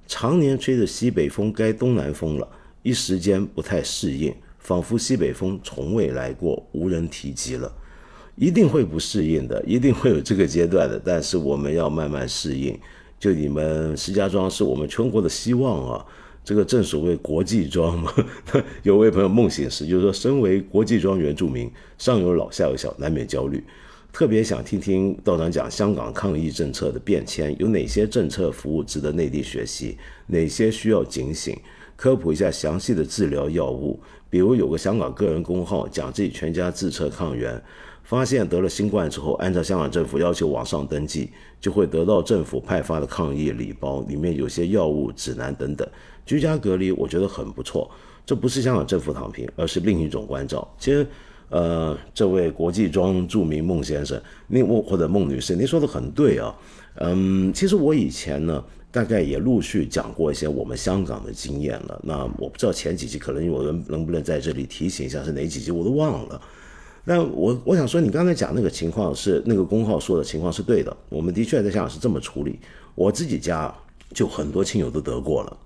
[0.07, 2.47] 常年吹着西北风该东南风了，
[2.82, 7.71] 一时间不太适应，仿佛西北风从未来过，无人提及了。
[8.36, 12.80] 一定会不适应的，一定会有这个阶段的，但是我们要慢慢适应。
[13.19, 16.05] 就你们石家庄是我们全国的希望啊！
[16.41, 18.13] 这个正所谓国际庄嘛。
[18.84, 23.61] 有位朋友梦醒时就是说，身为国际庄原住民，上有老下有小，难免焦虑。
[24.13, 31.55] 特别想听听道长讲香港抗疫政策的变迁，有哪些政策服务值得内地学习，哪些需要警醒？
[31.99, 37.61] 科普一下详细的治疗药物，比如有个香港个人公号讲自己全家自测抗原。
[38.05, 41.29] 发现得了新冠之后，按照香港政府要求网上登记，
[41.59, 45.85] 就会得到政府派发的抗疫礼包，里面有些药物指南等等。
[46.25, 47.91] 居家隔离我觉得很不错，
[48.25, 50.65] 这不是香港政府躺平，而是另一种关照。
[50.79, 51.05] 其实，
[51.49, 56.55] 呃，这位国际庄著名孟先生，您或者孟女士，您说的很对啊。
[56.95, 61.99] 嗯，其实我以前呢，大概也陆续讲过一些我们香港的经验了。
[62.03, 66.41] 那我不知道前几集可能我能能不能在这里提醒一下是哪几集，我都忘了。
[67.05, 70.95] 但我我想说，你刚才讲那个情况是那个公号说的情况是对的。
[71.09, 72.59] 我们的确在香港是这么处理。
[72.93, 73.73] 我自己家
[74.13, 75.57] 就很多亲友都得过了，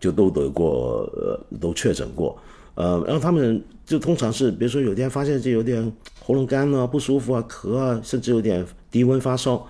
[0.00, 2.36] 就都得过，呃，都确诊过。
[2.74, 5.90] 呃，然后他们就通常是，比如说有天发现就有点
[6.20, 9.66] 喉咙干啊、不舒服啊、咳啊，甚至有点低温发烧。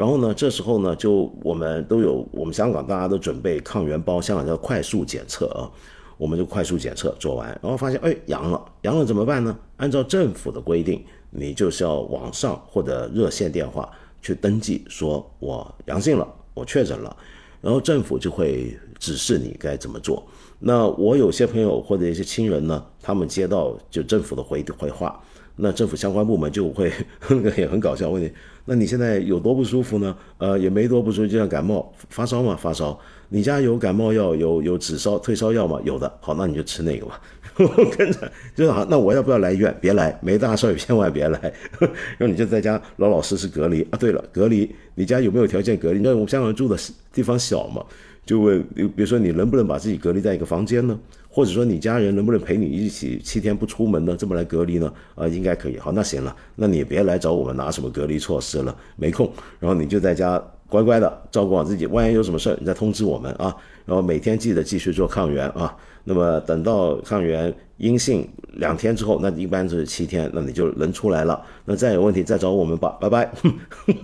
[0.00, 5.68] 然后呢，这时候呢，就我们都有，我们香港大家都准备抗原包，香港叫快速检测啊。
[6.16, 9.54] 我们就快速检测做完，然后发现哎阳了，阳了怎么办呢？
[9.76, 13.90] 按照政府的规定，你就是要网上或者热线电话
[14.22, 17.14] 去登记，说我阳性了，我确诊了，
[17.60, 20.26] 然后政府就会指示你该怎么做。
[20.58, 25.22] 那我有些朋友或者一些亲人呢，他们接到就政府的回回话，
[25.60, 26.92] 那政府相关部门就会
[27.28, 28.32] 那个也很搞笑问你，
[28.64, 30.16] 那你现在有多不舒服呢？
[30.38, 32.98] 呃，也没多不舒服，就像感冒发烧嘛，发烧。
[33.28, 35.80] 你家有感冒药，有有止烧退烧药吗？
[35.84, 37.20] 有的，好，那你就吃那个吧。
[37.96, 39.76] 跟着就是好，那我要不要来医院？
[39.80, 41.38] 别来，没大事千万别来。
[42.18, 43.98] 然后你就在家老老实实隔离啊。
[43.98, 46.00] 对了，隔离，你家有没有条件隔离？
[46.00, 46.76] 那我们香港人住的
[47.12, 47.84] 地方小嘛，
[48.24, 50.98] 就问，比如说你能不能把自己隔离在一个房间呢？
[51.28, 54.16] 或者说你家人能不能陪你一起七天不出门呢？
[54.16, 54.92] 这么来隔离呢？
[55.14, 55.78] 啊，应该可以。
[55.78, 59.30] 好，那行了，那你别来找我们拿什么隔离措施了，没空。
[59.58, 60.42] 然后你就在家。
[60.70, 63.52] 乖乖的照顾好自己，万一有什么事儿，你再通知我们啊。
[63.84, 65.76] 然后每天记得继续做抗原啊。
[66.04, 71.44] 那么等到抗原阴性两天之后，那一般就是七天，那你就能出来了。
[71.64, 73.28] 那再有问题再找我们吧，拜拜。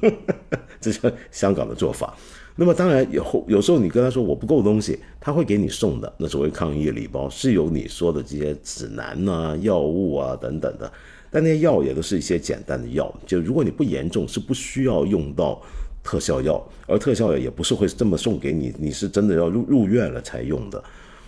[0.83, 1.01] 这是
[1.31, 2.13] 香港的做法。
[2.59, 6.11] 那么当然，有有时候你跟他说我不够东西，他会给你送的。
[6.17, 10.91] 那所谓抗疫礼包是有你说的这些指南呐、药物啊等等的，
[11.31, 13.15] 但那些药也都是一些简单的药。
[13.27, 15.61] 就如果你不严重，是不需要用到
[16.03, 20.83] 特效药，而特效药也不是会这么送给你，你是真的要入入院了才用的。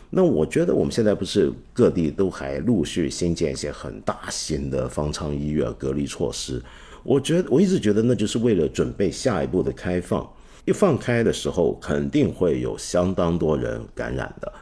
[0.08, 6.62] 那我觉得我们现在不是各地都还陆续新建一些很大型的方舱医院隔离措施，
[7.02, 10.26] 我觉得我一直觉得那就是为了准备下一步的开放。
[10.68, 14.52] 一放开的时候，肯定会有相当多人感染的，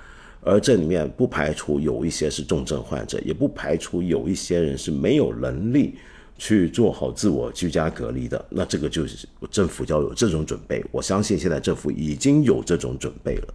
[0.40, 5.98] 而这里面不排除有一些是重症患者，也不排除有一些人是没有能力
[6.38, 8.44] 去做好自我居家隔离的。
[8.50, 13.54] 那这个就是政府要有这种准备，我相信现在政府已经有这种准备了。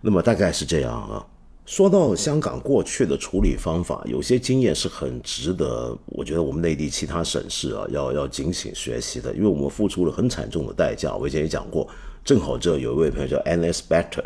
[0.00, 1.26] 那么大概是这样啊。
[1.70, 11.14] 说到香港过去的处理方法，有些经验是很值得，我觉得我们内地其他省市啊要要警醒学习的，因为我们付出了很惨重的代价。
[11.14, 11.86] 我以前也讲过，
[12.24, 13.84] 正好这有一位朋友叫 N.S.
[13.88, 14.24] Better，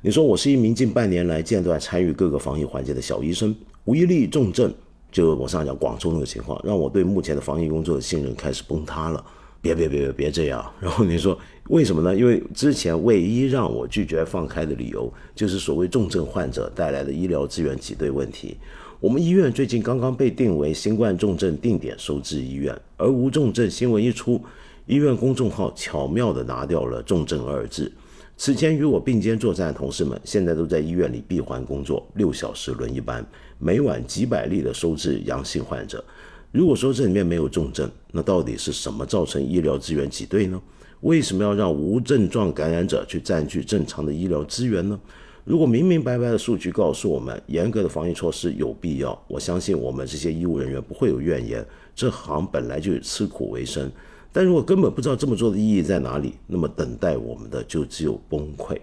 [0.00, 4.72] 你说我是一名近半年来间断参与各个防疫环节的小医生，无一例重症，
[5.12, 9.22] 就我上讲广州那个情况，让我对目前的防疫工作的信任开始崩塌了。
[9.60, 10.64] 别别别别别这样！
[10.80, 11.38] 然后你说
[11.68, 12.16] 为什么呢？
[12.16, 18.56] 因为之前唯一让我拒绝放开的理由，就是所谓重症患者带来的医疗资源挤兑问题。
[19.00, 24.42] 我们医院最近刚刚被定为新冠重症定点收治医院，而无重症新闻一出，
[24.86, 27.92] 医院公众号巧妙地拿掉了“重症”二字。
[28.36, 33.24] 此前与我并肩作战的同事们，现在都在医院里闭环工作，六小时轮一班，
[33.58, 36.04] 每晚几百例的收治阳性患者。
[36.58, 40.60] 如果说这里面没有重症，那到底是什么造成医疗资源挤兑呢？
[41.02, 44.98] 为什么要让无症状感染者去占据正常的医疗资源呢？
[45.44, 51.64] 如果明明白白的数据告诉我们，严格的防疫措施有必要，我相信我们这些医务人员不会有怨言。
[51.94, 53.88] 这行本来就以吃苦为生，
[54.32, 58.76] 但如果根本不知道这么做的意义在哪里，那么等待我们的就只有崩溃。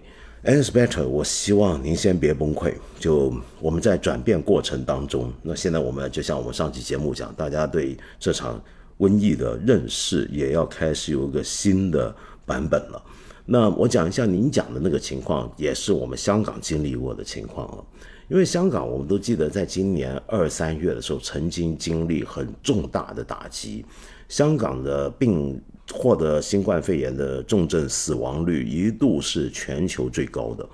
[0.46, 2.72] Inspector，我希望您先别崩溃。
[3.00, 8.62] 就我们在转变过程当中，那现在我们就像我们上期节目讲，大家对这场
[8.98, 13.02] 瘟疫的认识也要开始有一个新的版本了。
[13.44, 17.84] 那我讲一下您讲的那个情况，也是我们香港经历过的情况了。
[18.28, 23.84] 因为香港我们都记得，在今年二三月的时候，曾经经历很重大的打击，
[24.28, 25.60] 香港的病。
[25.92, 30.68] 获得新冠肺炎的重症死亡率一度是全球最高的，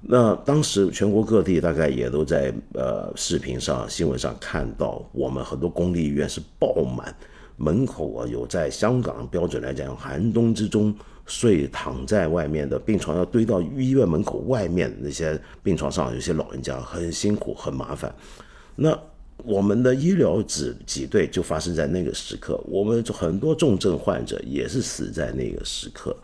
[0.00, 7.14] 那当时全国各地大概也都在呃视频上、新闻上看到，我们很多公立医院是爆满，
[7.56, 10.94] 门口啊有在香港标准来讲寒冬之中
[11.26, 18.14] 睡躺在外面的病床要堆到医院门口外面那些病床上，有些老人家很辛苦很麻烦，
[18.76, 18.96] 那。
[19.42, 26.16] 我们的医疗挤挤兑就发生在那个时刻，我们很多重症患者也是死在那个时刻。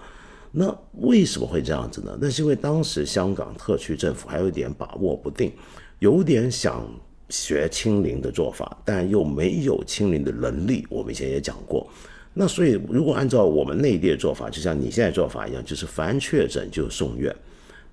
[0.53, 2.17] 那为什么会这样子呢？
[2.21, 5.53] 那是因为当时香港特区政府还有一点把握不定，
[5.99, 6.85] 有点想
[7.29, 10.87] 学清零的做法，但又没有清零的能力。
[10.89, 11.87] 我们以前也讲过。
[12.35, 17.35] 那所以如果按照我们内地的做法，就像你现在做法一样，就是凡确诊就送院。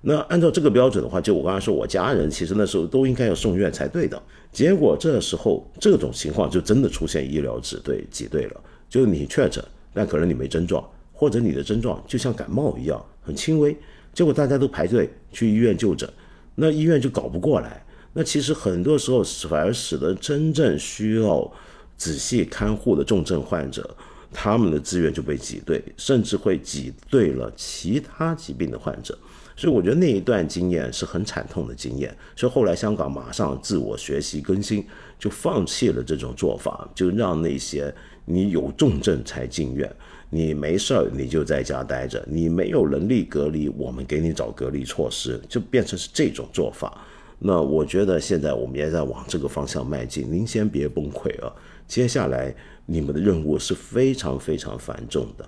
[0.00, 4.20] 那按照这个标准的话，就我刚才说，我家人其实那时候都应该要送院才对的。
[4.58, 13.76] 结果这时候这种情况就真的出现医疗挤兑挤兑了，就你确诊，但可能你没症状，或者你的症状就像感冒一样很轻微，
[14.12, 16.10] 结果大家都排队去医院就诊，
[16.56, 17.86] 那医院就搞不过来。
[18.12, 21.48] 那其实很多时候反而使得真正需要
[21.96, 23.88] 仔细看护的重症患者，
[24.32, 29.16] 他们的资源就被挤兑，甚至会挤兑了其他疾病的患者。
[29.58, 34.86] 所以我觉得那一段经验是很惨痛的经验，所以后来香港马上自我学习更新，
[35.18, 37.92] 就放弃了这种做法，就让那些
[38.24, 39.92] 你有重症才进院，
[40.30, 46.96] 你没事儿你就在家待着，你没有能力隔离，我们给你找隔离措施，就变成是这种做法。
[47.40, 51.52] 那我觉得现在我们也在往这个方向迈进，您先别崩溃啊，
[51.88, 52.54] 接下来
[52.86, 55.44] 你们的任务是非常非常繁重的。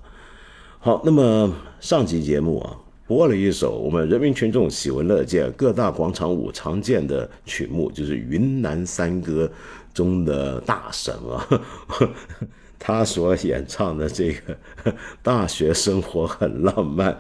[0.80, 2.76] 好，那么上集节目啊。
[3.10, 9.50] 播了一首我们人民群众喜闻乐见、各大广场舞常见的曲目，就是《云南三歌》
[9.96, 11.44] 中的大神啊，
[12.78, 14.54] 他所演唱的这个
[15.24, 17.12] 《大学生活很浪漫》。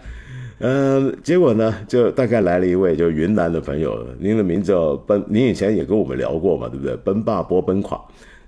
[0.60, 6.96] 嗯，结果呢，就大概来了一位就云南的朋友，您的名字叫奔，您以前也跟我们聊过嘛，对不对？
[6.98, 8.00] 奔爸波奔垮。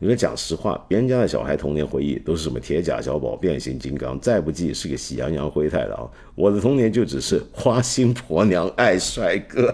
[0.02, 6.10] 你说讲实话，别人家的小孩童年回忆都是什么铁甲小宝、变形金刚，再不济是个喜羊羊、灰太狼。
[6.34, 9.72] 我的童年就只是花心婆娘爱帅哥，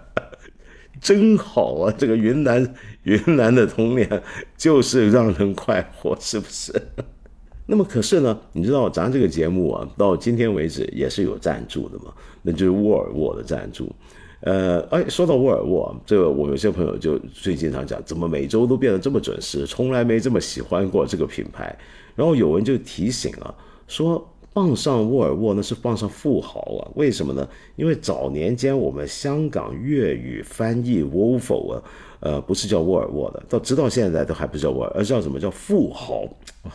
[0.98, 1.94] 真好啊！
[1.98, 4.22] 这个云南云南的童年
[4.56, 6.72] 就是让人快活，是不是？
[7.68, 12.10] 那么可是呢，你知道咱这个节目啊，到今天为止也是有赞助的嘛，
[12.40, 13.94] 那就是沃尔沃的赞助。
[14.44, 21.74] 呃，哎，说到沃尔沃，这个我有些朋友就最经常讲，怎么每周都变得这么准时，从来没这么喜欢过这个品牌。
[22.14, 23.54] 然后有人就提醒啊，
[23.88, 24.22] 说
[24.52, 27.48] 放上沃尔沃那是放上富豪啊，为什么呢？
[27.76, 31.82] 因为早年间我们香港粤语翻译 Wolf 啊，
[32.20, 36.22] 呃，不是叫沃尔沃的，到直到现在都还不叫沃尔，而叫什么叫富豪。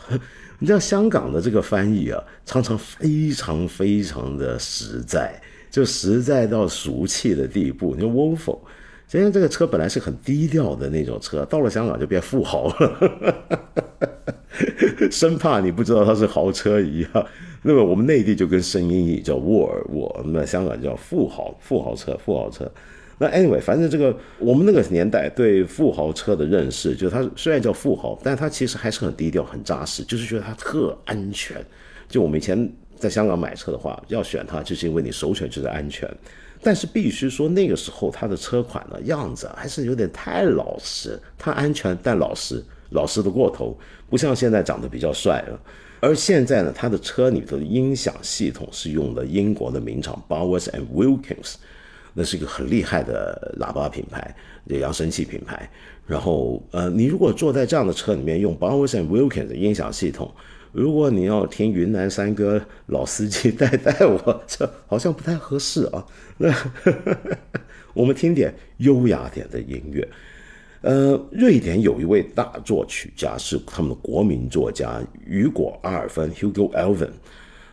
[0.58, 5.40] 你知道香港的这个翻译啊，常常非常非常的实在。
[5.70, 7.94] 就实在到俗气的地步。
[7.94, 8.58] 你说 Wolf，
[9.06, 13.64] 今天这个车本来是很低调的那种车，到了香港就变富豪了，
[15.10, 17.26] 生怕你不知道它是豪车一样。
[17.62, 22.70] 那么我们内地就跟声音叫沃尔沃，那香港叫富豪富豪车富豪车。
[23.18, 31.56] 那 anyway，反正这个我们那个年代对富豪车的认识，就它虽然叫富豪，但它其实还是很低调很扎实，就是觉得它特安全。
[32.08, 32.70] 就我们以前。
[33.00, 36.08] 在香港买车的话，要选它，就是因为你首选就是安全。
[36.62, 43.74] 但是必须说，那个时候它的车款呢样子还是有点太老实，它安全但老实，老实的过头，
[44.10, 45.58] 不像现在长得比较帅了。
[46.00, 51.54] 而现在呢，它的车里头的音响系统是用的英国的名厂 Bowers and Wilkins，
[52.12, 54.36] 那是一个很厉害的喇叭品牌，
[54.66, 55.70] 扬声器品牌。
[56.06, 60.30] 然后，呃，你如果坐在这样的车里面用 Bowers and Wilkins 的音响系统。
[60.72, 66.06] 如果你要听云南山歌老司机带带我，这好像不太合适啊。
[66.38, 66.54] 那
[67.92, 70.06] 我们听点优雅点的音乐。
[70.82, 77.10] 呃，瑞典有一位大作曲家是他们的国民作家雨果阿尔芬 （Hugo Alvin），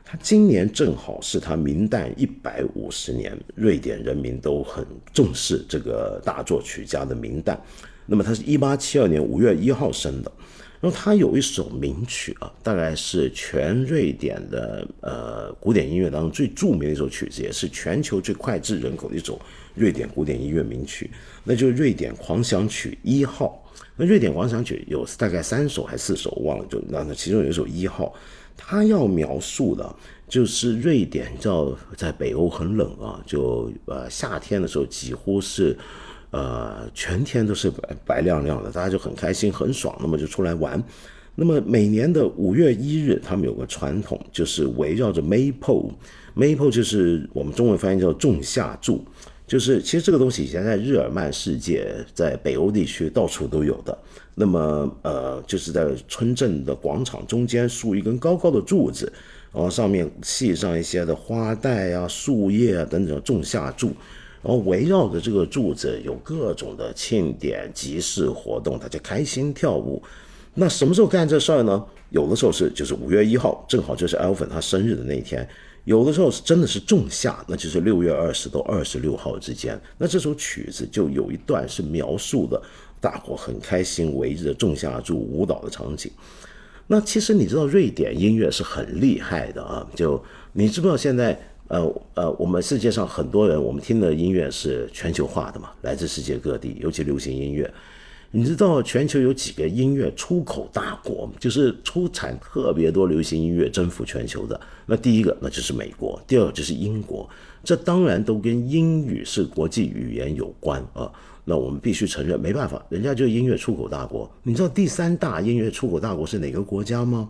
[0.04, 7.56] 他今年正好是他明旦一百五十年，瑞典人民都很重视这个大作曲家的明旦。
[8.06, 10.32] 那么他是一八七二年五月一号生的。
[10.80, 19.42] 然后他有一首名曲啊，大概是全瑞典的呃古典音乐当中最著名的一首曲子，也是全球最脍炙人口的一首
[19.74, 21.10] 瑞典古典音乐名曲，
[21.44, 23.64] 那就是《瑞典狂想曲一号》。
[23.96, 28.14] 那《瑞典狂想曲》有大概三首还是四首，忘了，就那那其中有一首一号，
[28.56, 29.96] 他要描述的
[30.30, 35.76] 就是瑞典，叫在北欧很冷啊，就呃夏天的时候几乎是。
[36.32, 40.82] 呃，全天都是白白亮亮的，大家就很开心很爽，那么就出来玩。
[41.36, 49.06] 那么每年的五月一日，他们有个传统，就是围绕着 Maple，Maple 就是我们中文翻译叫仲夏柱，
[49.46, 53.98] 就是其实这个东西以前在日耳曼世界，在北欧地区到处都有的。
[54.34, 59.12] 那么呃，就是在村镇的广场中间竖一根高高的柱子，
[59.54, 63.94] 然后上面系上一些的花带啊、树叶啊等等，仲夏柱。
[64.48, 70.02] 然后围绕着这个柱子有各种的庆典、集市活动，大家开心跳舞。
[70.54, 71.86] 那什么时候干这事儿呢？
[72.12, 75.46] 有的时候是就是五月一号，正好就是 Alvin 他生日的那一天；
[75.84, 79.78] 有的时候是真的是仲夏，那就是六月二十到二十六号之间。
[79.98, 82.62] 那这首曲子就有一段是描述的
[83.02, 86.10] 大伙很开心围着仲夏柱舞蹈的场景。
[86.88, 91.38] 那其实你知道瑞典音乐是很厉害的啊，就你知不知道现在？
[91.68, 97.72] 呃呃，我们世界上很多人，我们听的音乐是全球化的嘛，来自世界各地，尤其流行音乐。
[98.32, 104.60] 你知道全球有几个音乐出口大国，就是出产特别多流行音乐，征服全球的？
[104.86, 107.28] 那第一个那就是美国，第二个就是英国。
[107.64, 111.12] 这当然都跟英语是国际语言有关啊。
[111.46, 114.30] 那我们必须承认，没办法，人家就是音乐出口大国。
[114.44, 117.30] 你知道第三大音乐出口大国是哪个国家吗？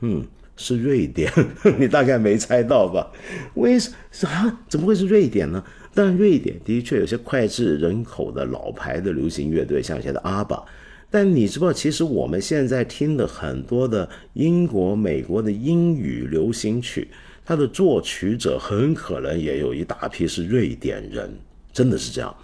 [0.00, 0.26] 嗯。
[0.56, 1.30] 是瑞典，
[1.78, 3.10] 你大概没猜到吧？
[3.54, 3.78] 为
[4.10, 4.58] 啥？
[4.68, 5.62] 怎么会是瑞典呢？
[5.94, 10.62] 但瑞典的确有些脍炙人口的老牌的流行乐队，像现在的阿巴。
[11.10, 17.08] 但你知道，其实我们现在听的很多的英国、美国的英语流行曲，
[17.44, 21.38] 它的作曲者很可能也有一大批是瑞典人，
[21.72, 22.34] 真的是这样。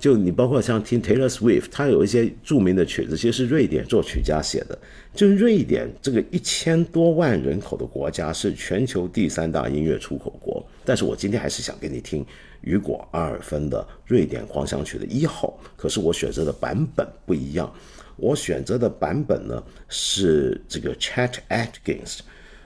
[0.00, 4.76] 就你包括像听 Taylor Swift，他有一些著名的曲子，其实是瑞典作曲家写的。
[5.14, 10.64] 就瑞典这个一千多万人口的国家，是全球第三大音乐出口国。
[10.86, 12.24] 但是我今天还是想给你听
[12.62, 15.56] 雨果阿尔芬的《瑞典狂想曲》的一号。
[15.76, 17.70] 可是我选择的版本不一样，
[18.16, 22.20] 我选择的版本呢是这个 Chet Atkins，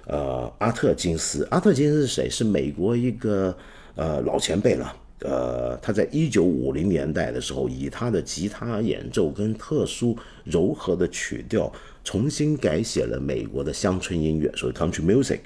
[0.06, 1.48] 呃，阿特金斯。
[1.50, 2.30] 阿特金斯是谁？
[2.30, 3.56] 是美国一个
[3.96, 4.94] 呃老前辈了。
[5.24, 10.14] 呃，他在一九五零年代的时候，以他的吉他演奏跟特殊
[10.44, 11.72] 柔和的曲调，
[12.04, 15.40] 重新改写了美国的乡村音乐，所谓 country music。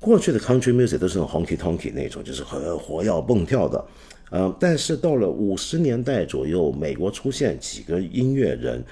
[0.00, 3.84] 过去的 country music 都是 honky tonky 那种，就是很活跃蹦跳的。
[4.30, 8.82] 呃，但是到了五十年代左右，美国出现几个音乐人，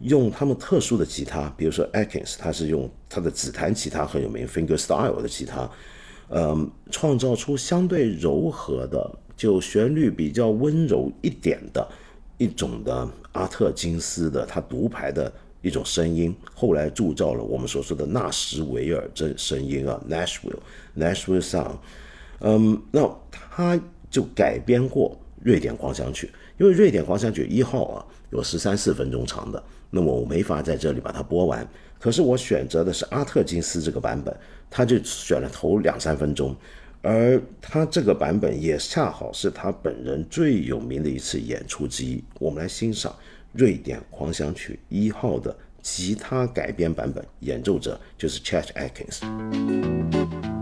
[0.00, 5.70] 用他们特殊的吉他，比如说 Atkins，他是用他的指弹吉他很有名，Finger Style 的吉他，
[6.28, 9.10] 嗯，创造出相对柔和的，
[9.40, 11.88] 就旋律比较温柔一点的
[12.36, 21.76] 一种的阿特金斯的他独排的一种声音，后来铸造了我们所说的纳什维尔这声音啊，Nashville，Nashville Sound，
[22.40, 23.80] 嗯，那他
[24.10, 29.62] 就改编过瑞典狂想曲，因为瑞典狂想曲一号啊有十三四分钟长的。
[29.88, 31.66] 那么我没法在这里把它播完，
[31.98, 34.36] 可是我选择的是阿特金斯这个版本，
[34.68, 36.54] 他就选了头两三分钟，
[37.02, 42.22] 而他这个版本也恰好是他本人最有名的一次演出之一。
[42.38, 43.10] 我们来欣赏
[43.52, 50.59] 《瑞典狂想曲一号》的吉他改编版本，演奏者就是 Chet Atkins。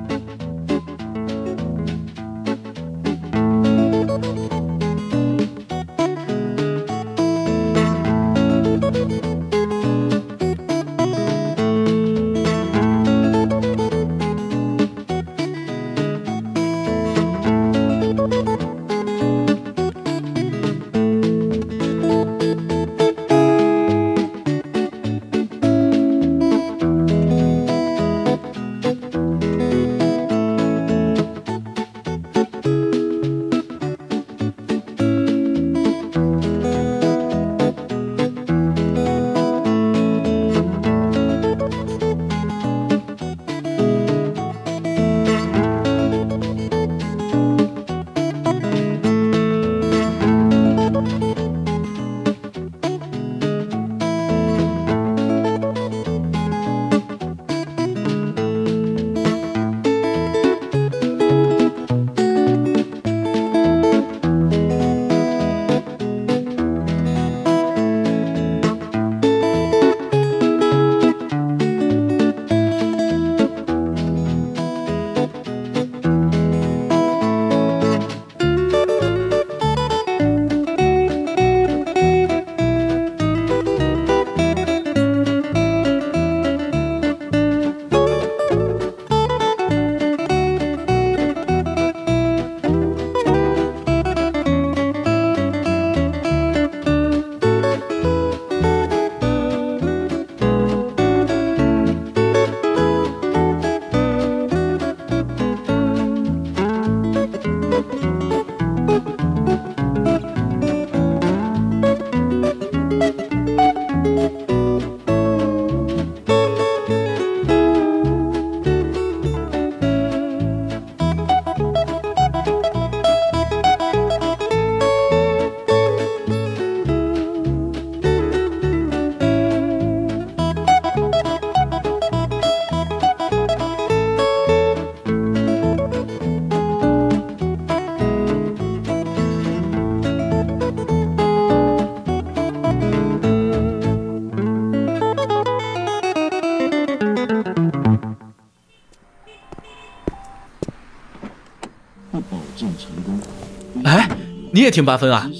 [154.58, 155.30] 你也听八分啊？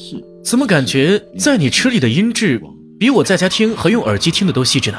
[0.44, 2.62] 怎么感觉在你车里的音质
[3.00, 4.98] 比我在家听和用耳机听的都细致呢？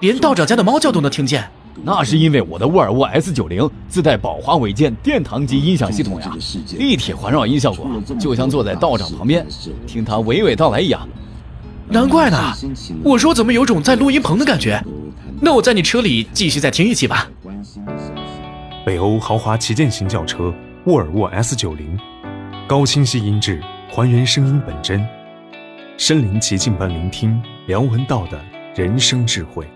[0.00, 1.48] 连道长家的猫叫都能听见。
[1.82, 6.30] 那是因为我的沃尔沃 S 九零自带宝华韦健殿堂级音响系统呀，
[6.76, 7.88] 立体环绕音效果，
[8.20, 9.46] 就像坐在道长旁边
[9.86, 11.08] 听他娓娓道来一样。
[11.88, 12.52] 难怪呢，
[13.02, 14.78] 我说怎么有种在录音棚的感觉？
[15.40, 17.26] 那我在你车里继续再听一期吧。
[18.84, 20.52] 北欧豪华旗舰型轿车
[20.84, 21.98] 沃尔沃 S 九零。
[22.68, 25.02] 高清晰音质，还原声音本真，
[25.96, 28.38] 身临其境般聆听梁文道的
[28.74, 29.66] 人生智慧。